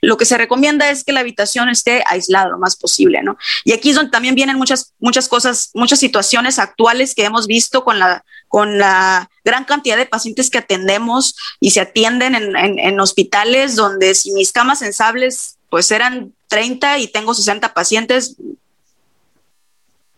[0.00, 3.36] lo que se recomienda es que la habitación esté aislada lo más posible, ¿no?
[3.64, 7.84] Y aquí es donde también vienen muchas, muchas cosas, muchas situaciones actuales que hemos visto
[7.84, 13.00] con la, con la gran cantidad de pacientes que atendemos y se atienden en, en,
[13.00, 18.36] hospitales donde si mis camas sensables pues eran 30 y tengo 60 pacientes,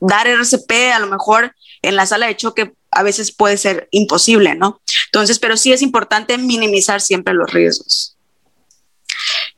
[0.01, 4.55] dar RCP a lo mejor en la sala de choque a veces puede ser imposible,
[4.55, 4.81] ¿no?
[5.07, 8.17] Entonces, pero sí es importante minimizar siempre los riesgos.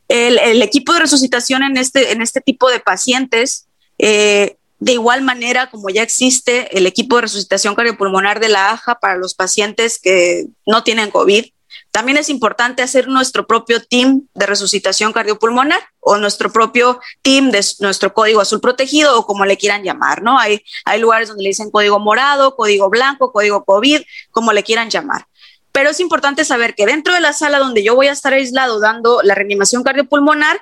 [0.08, 3.66] El, equipo de resucitación en este, en este tipo de pacientes,
[3.98, 8.96] eh, de igual manera como ya existe el equipo de resucitación cardiopulmonar de la AJA
[8.96, 11.46] para los pacientes que no tienen COVID,
[11.90, 17.64] también es importante hacer nuestro propio team de resucitación cardiopulmonar o nuestro propio team de
[17.80, 20.38] nuestro código azul protegido o como le quieran llamar, ¿no?
[20.38, 24.02] Hay, hay lugares donde le dicen código morado, código blanco, código COVID,
[24.32, 25.26] como le quieran llamar.
[25.74, 28.78] Pero es importante saber que dentro de la sala donde yo voy a estar aislado
[28.78, 30.60] dando la reanimación cardiopulmonar,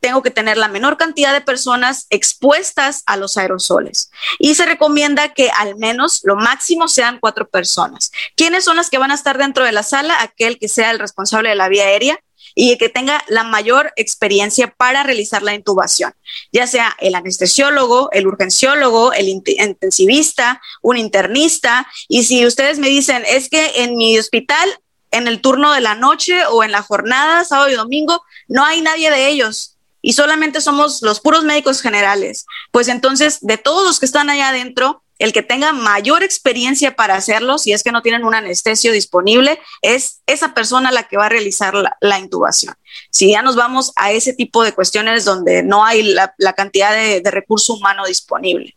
[0.00, 4.10] tengo que tener la menor cantidad de personas expuestas a los aerosoles.
[4.38, 8.10] Y se recomienda que al menos lo máximo sean cuatro personas.
[8.36, 10.22] ¿Quiénes son las que van a estar dentro de la sala?
[10.22, 12.18] Aquel que sea el responsable de la vía aérea
[12.54, 16.14] y que tenga la mayor experiencia para realizar la intubación,
[16.52, 21.86] ya sea el anestesiólogo, el urgenciólogo, el intensivista, un internista.
[22.08, 24.68] Y si ustedes me dicen, es que en mi hospital,
[25.10, 28.80] en el turno de la noche o en la jornada, sábado y domingo, no hay
[28.80, 29.74] nadie de ellos
[30.04, 34.50] y solamente somos los puros médicos generales, pues entonces de todos los que están allá
[34.50, 38.92] adentro, el que tenga mayor experiencia para hacerlo, si es que no tienen un anestesio
[38.92, 42.74] disponible, es esa persona la que va a realizar la, intubación.
[43.10, 47.20] Si ya nos vamos a ese tipo de cuestiones donde no hay la, cantidad de,
[47.20, 48.76] de recurso humano disponible.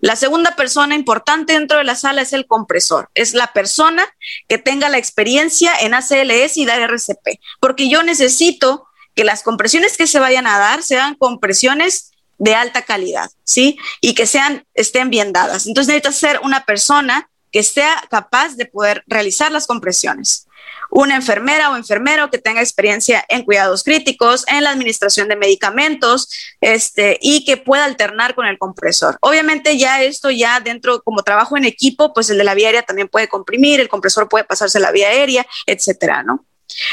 [0.00, 3.08] La segunda persona importante dentro de la sala es el compresor.
[3.14, 4.04] Es la persona
[4.48, 9.96] que tenga la experiencia en ACLS y dar RCP, porque yo necesito que las compresiones
[9.96, 12.11] que se vayan a dar sean compresiones
[12.42, 13.78] de alta calidad, ¿sí?
[14.00, 15.68] Y que sean, estén bien dadas.
[15.68, 20.48] Entonces necesitas ser una persona que sea capaz de poder realizar las compresiones.
[20.90, 26.30] Una enfermera o enfermero que tenga experiencia en cuidados críticos, en la administración de medicamentos,
[26.60, 29.18] este, y que pueda alternar con el compresor.
[29.20, 32.82] Obviamente ya esto ya dentro, como trabajo en equipo, pues el de la vía aérea
[32.82, 36.44] también puede comprimir, el compresor puede pasarse a la vía aérea, etcétera, ¿no?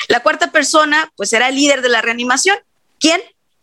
[0.08, 2.58] La cuarta persona, pues será el líder de la reanimación.
[3.00, 3.20] ¿Quién?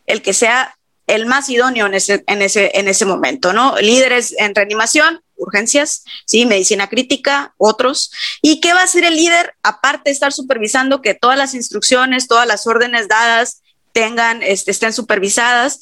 [0.07, 0.77] El que sea
[1.07, 3.77] el más idóneo en ese, en ese, en ese momento, ¿no?
[3.77, 8.11] Líderes en reanimación, urgencias, sí, medicina crítica, otros.
[8.43, 9.55] ¿Y qué va a hacer el líder?
[9.63, 14.93] Aparte de estar supervisando que todas las instrucciones, todas las órdenes dadas tengan, este, estén
[14.93, 15.81] supervisadas,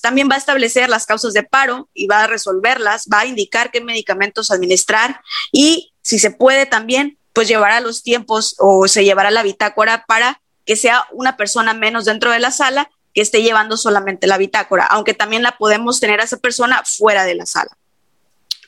[0.00, 3.72] también va a establecer las causas de paro y va a resolverlas, va a indicar
[3.72, 9.32] qué medicamentos administrar y si se puede también pues llevará los tiempos o se llevará
[9.32, 13.76] la bitácora para que sea una persona menos dentro de la sala que esté llevando
[13.76, 17.76] solamente la bitácora, aunque también la podemos tener a esa persona fuera de la sala.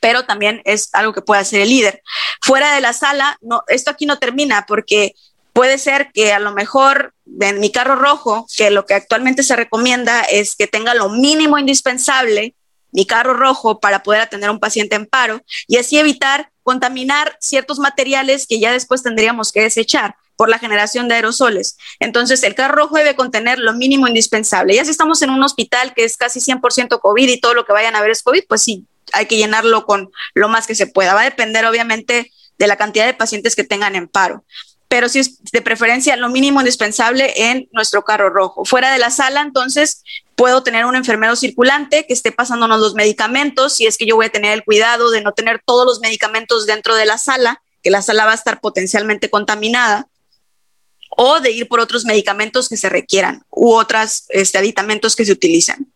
[0.00, 2.02] Pero también es algo que puede hacer el líder.
[2.42, 5.14] Fuera de la sala, no, esto aquí no termina porque
[5.52, 9.54] puede ser que a lo mejor en mi carro rojo, que lo que actualmente se
[9.54, 12.56] recomienda es que tenga lo mínimo indispensable
[12.90, 17.36] mi carro rojo para poder atender a un paciente en paro y así evitar contaminar
[17.40, 21.76] ciertos materiales que ya después tendríamos que desechar por la generación de aerosoles.
[21.98, 24.74] Entonces, el carro rojo debe contener lo mínimo indispensable.
[24.74, 27.74] Ya si estamos en un hospital que es casi 100% COVID y todo lo que
[27.74, 30.86] vayan a ver es COVID, pues sí, hay que llenarlo con lo más que se
[30.86, 31.12] pueda.
[31.12, 34.42] Va a depender, obviamente, de la cantidad de pacientes que tengan en paro.
[34.88, 35.20] pero sí
[35.52, 38.64] de preferencia lo mínimo indispensable en nuestro carro rojo.
[38.64, 40.02] Fuera de la sala, entonces,
[40.36, 44.24] puedo tener un enfermero circulante que esté pasándonos los medicamentos, si es que yo voy
[44.24, 47.90] a tener el cuidado de no tener todos los medicamentos dentro de la sala, que
[47.90, 50.09] la sala va a estar potencialmente contaminada,
[51.10, 55.32] o de ir por otros medicamentos que se requieran u otros este, aditamentos que se
[55.32, 55.86] utilizan.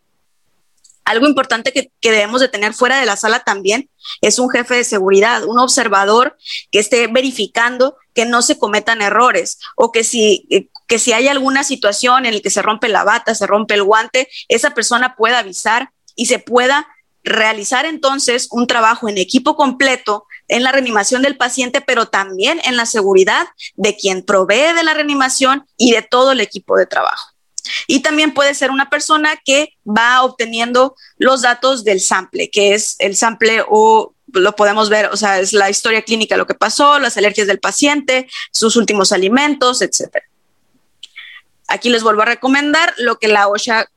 [1.04, 3.90] Algo importante que, debemos de tener fuera de la sala también
[4.22, 6.36] es un jefe de seguridad, un observador
[6.70, 11.28] que esté verificando que no se cometan errores o que si, eh, que si hay
[11.28, 15.14] alguna situación en la que se rompe la bata, se rompe el guante, esa persona
[15.14, 16.88] pueda avisar y se pueda
[17.22, 22.76] realizar entonces un trabajo en equipo completo en la reanimación del paciente, pero también en
[22.76, 27.30] la seguridad de quien provee de la reanimación y de todo el equipo de trabajo.
[27.86, 32.96] Y también puede ser una persona que va obteniendo los datos del sample, que es
[32.98, 36.98] el sample o lo podemos ver, o sea, es la historia clínica, lo que pasó,
[36.98, 40.24] las alergias del paciente, sus últimos alimentos, etc.
[41.68, 43.88] Aquí les vuelvo a recomendar lo que la OSHA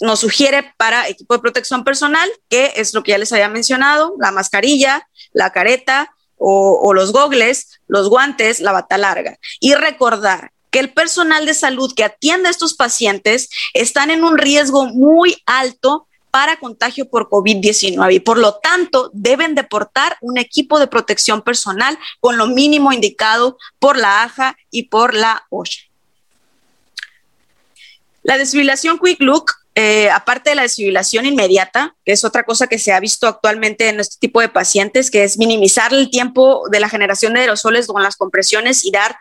[0.00, 4.14] nos sugiere para equipo de protección personal, que es lo que ya les había mencionado,
[4.18, 9.38] la mascarilla, la careta o, los gogles, los guantes, la bata larga.
[9.58, 14.36] Y recordar que el personal de salud que atiende a estos pacientes están en un
[14.36, 20.78] riesgo muy alto para contagio por COVID-19 y por lo tanto deben deportar un equipo
[20.78, 25.84] de protección personal con lo mínimo indicado por la AJA y por la OSHA.
[28.22, 32.78] La desfibrilación Quick Look eh, aparte de la desfibrilación inmediata, que es otra cosa que
[32.78, 36.80] se ha visto actualmente en este tipo de pacientes, que es minimizar el tiempo de
[36.80, 39.18] la generación de aerosoles con las compresiones y dar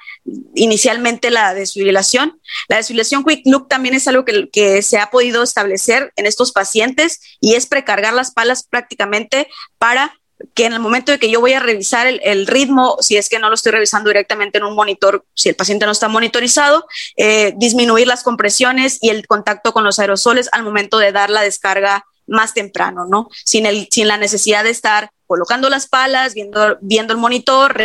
[0.53, 2.39] inicialmente la desfibrilación.
[2.69, 6.53] La desfibrilación quick look también es algo que, que se ha podido establecer en estos
[6.53, 10.13] pacientes y es precargar las palas prácticamente para
[10.53, 13.39] que en el momento de que yo voy a revisar el, ritmo, si es que
[13.39, 17.53] no lo estoy revisando directamente en un monitor, si el paciente no está monitorizado, eh,
[17.55, 22.05] disminuir las compresiones y el contacto con los aerosoles al momento de dar la descarga
[22.27, 23.29] más temprano, ¿no?
[23.45, 27.75] Sin, el, sin la necesidad de estar colocando las palas, viendo, viendo el monitor,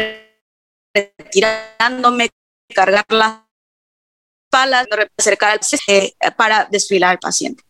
[0.94, 2.30] retirándome,
[2.74, 3.40] cargar las
[4.50, 4.86] palas,
[5.16, 7.62] acercar al, eh, para desfilar al paciente.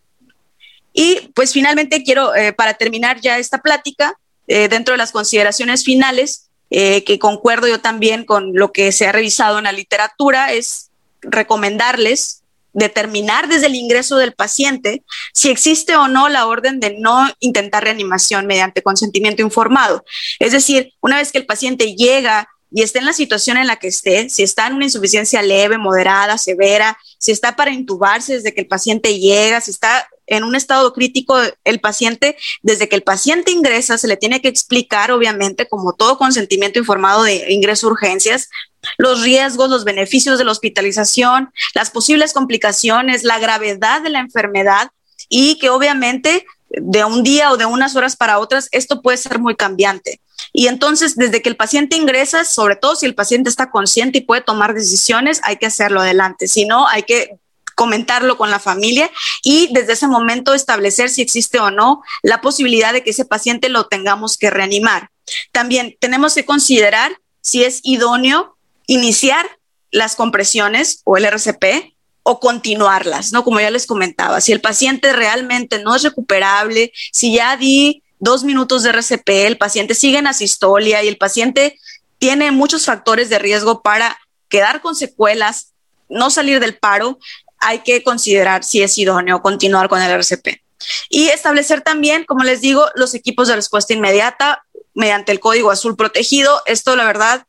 [0.93, 4.19] Y pues finalmente quiero, eh, para terminar ya esta plática,
[4.53, 9.07] eh, dentro de las consideraciones finales, eh, que concuerdo yo también con lo que se
[9.07, 10.91] ha revisado en la literatura, es
[11.21, 12.43] recomendarles
[12.73, 17.85] determinar desde el ingreso del paciente si existe o no la orden de no intentar
[17.85, 20.05] reanimación mediante consentimiento informado.
[20.41, 23.77] Es decir, una vez que el paciente llega y está en la situación en la
[23.77, 28.55] que esté, si está en una insuficiencia leve, moderada, severa, si está para intubarse desde
[28.55, 33.03] que el paciente llega, si está en un estado crítico el paciente, desde que el
[33.03, 38.49] paciente ingresa, se le tiene que explicar, obviamente, como todo consentimiento informado de ingreso urgencias,
[38.97, 44.91] los riesgos, los beneficios de la hospitalización, las posibles complicaciones, la gravedad de la enfermedad
[45.29, 49.41] y que obviamente de un día o de unas horas para otras, esto puede ser
[49.41, 50.21] muy cambiante.
[50.53, 54.23] Y entonces, desde que el paciente ingresa, sobre todo si el paciente está consciente y
[54.23, 56.49] puede tomar decisiones, hay que hacerlo adelante.
[56.49, 57.39] Si no, hay que
[57.75, 59.11] comentarlo con la familia
[59.43, 63.71] y desde ese momento establecer si existe o no la posibilidad de que ese paciente
[63.71, 65.11] lo tengamos que reanimar.
[65.51, 69.49] También tenemos que considerar si es idóneo iniciar
[69.91, 73.45] las compresiones o el RCP o continuarlas, ¿no?
[73.45, 78.45] Como ya les comentaba, si el paciente realmente no es recuperable, si ya di dos
[78.45, 81.79] minutos de RCP, el paciente sigue en asistolia y el paciente
[82.19, 84.19] tiene muchos factores de riesgo para
[84.49, 85.73] quedar con secuelas,
[86.09, 87.19] no salir del paro,
[87.59, 90.61] hay que considerar si es idóneo continuar con el RCP.
[91.09, 94.65] Y establecer también, como les digo, los equipos de respuesta inmediata
[94.95, 96.63] mediante el código azul protegido.
[96.67, 97.47] Esto, la verdad,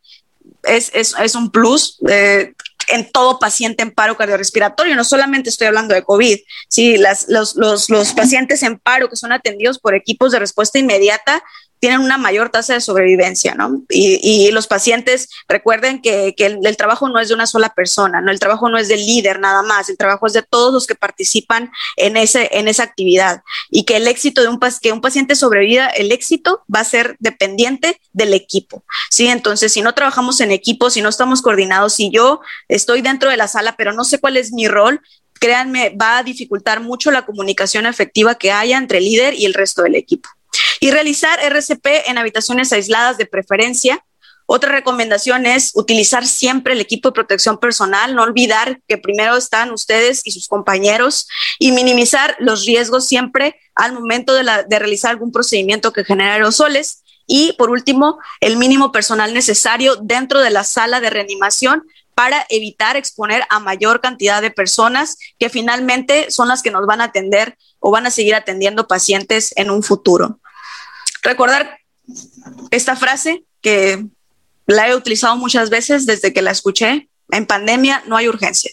[0.63, 1.97] es, es, un plus.
[2.07, 2.53] Eh,
[2.87, 6.37] en todo paciente en paro cardiorrespiratorio, no solamente estoy hablando de COVID,
[6.69, 10.79] sí, las, los, los, los pacientes en paro que son atendidos por equipos de respuesta
[10.79, 11.43] inmediata
[11.81, 13.81] tienen una mayor tasa de sobrevivencia, ¿no?
[13.89, 18.31] Y, los pacientes recuerden que, el, trabajo no es de una sola persona, ¿no?
[18.31, 20.93] El trabajo no es del líder nada más, el trabajo es de todos los que
[20.93, 25.33] participan en, ese, en esa actividad y que el éxito de un, que un paciente
[25.33, 29.27] sobreviva, el éxito va a ser dependiente del equipo, ¿sí?
[29.27, 33.37] Entonces, si no trabajamos en equipo, si no estamos coordinados, si yo estoy dentro de
[33.37, 35.01] la sala, pero no sé cuál es mi rol,
[35.39, 39.55] créanme, va a dificultar mucho la comunicación efectiva que haya entre el líder y el
[39.55, 40.29] resto del equipo.
[40.83, 44.03] Y realizar RCP en habitaciones aisladas de preferencia.
[44.47, 49.69] Otra recomendación es utilizar siempre el equipo de protección personal, no olvidar que primero están
[49.69, 51.27] ustedes y sus compañeros
[51.59, 57.03] y minimizar los riesgos siempre al momento de, realizar algún procedimiento que genere aerosoles.
[57.27, 61.83] Y por último, el mínimo personal necesario dentro de la sala de reanimación
[62.15, 67.01] para evitar exponer a mayor cantidad de personas que finalmente son las que nos van
[67.01, 70.40] a atender o van a seguir atendiendo pacientes en un futuro.
[71.21, 71.79] Recordar
[72.71, 74.05] esta frase que
[74.65, 78.71] la he utilizado muchas veces desde que la escuché, en pandemia no hay urgencia.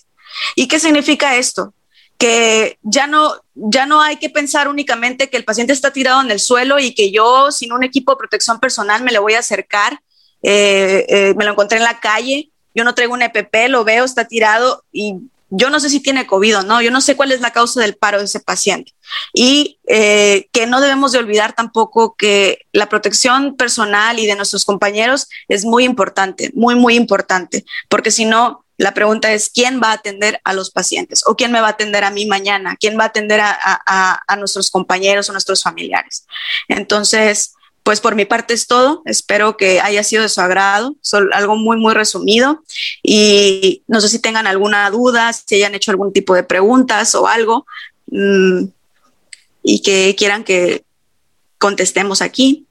[0.55, 1.74] ¿Y qué significa esto?
[2.18, 6.30] que ya no, ya no hay que pensar únicamente que el paciente está tirado en
[6.32, 9.38] el suelo y que yo sin un equipo de protección personal me le voy a
[9.38, 10.01] acercar,
[10.42, 14.05] eh, eh, me lo encontré en la calle, yo no traigo un EPP, lo veo,
[14.05, 15.14] está tirado y
[15.51, 17.80] yo no sé si tiene COVID o no, yo no sé cuál es la causa
[17.80, 18.92] del paro de ese paciente.
[19.32, 24.64] Y eh, que no debemos de olvidar tampoco que la protección personal y de nuestros
[24.64, 29.90] compañeros es muy importante, muy, muy importante, porque si no, la pregunta es, ¿quién va
[29.90, 31.24] a atender a los pacientes?
[31.26, 32.76] ¿O quién me va a atender a mí mañana?
[32.78, 36.26] ¿Quién va a atender a, nuestros compañeros o nuestros familiares?
[36.68, 37.55] Entonces,
[37.89, 39.01] pues por mi parte es todo.
[39.07, 40.95] Espero que haya sido de su agrado.
[41.32, 42.62] algo muy, muy resumido.
[43.03, 47.26] Y no sé si tengan alguna duda, si hayan hecho algún tipo de preguntas o
[47.26, 47.64] algo
[48.09, 48.64] mm,
[49.62, 50.84] y que quieran que
[51.57, 52.66] contestemos aquí.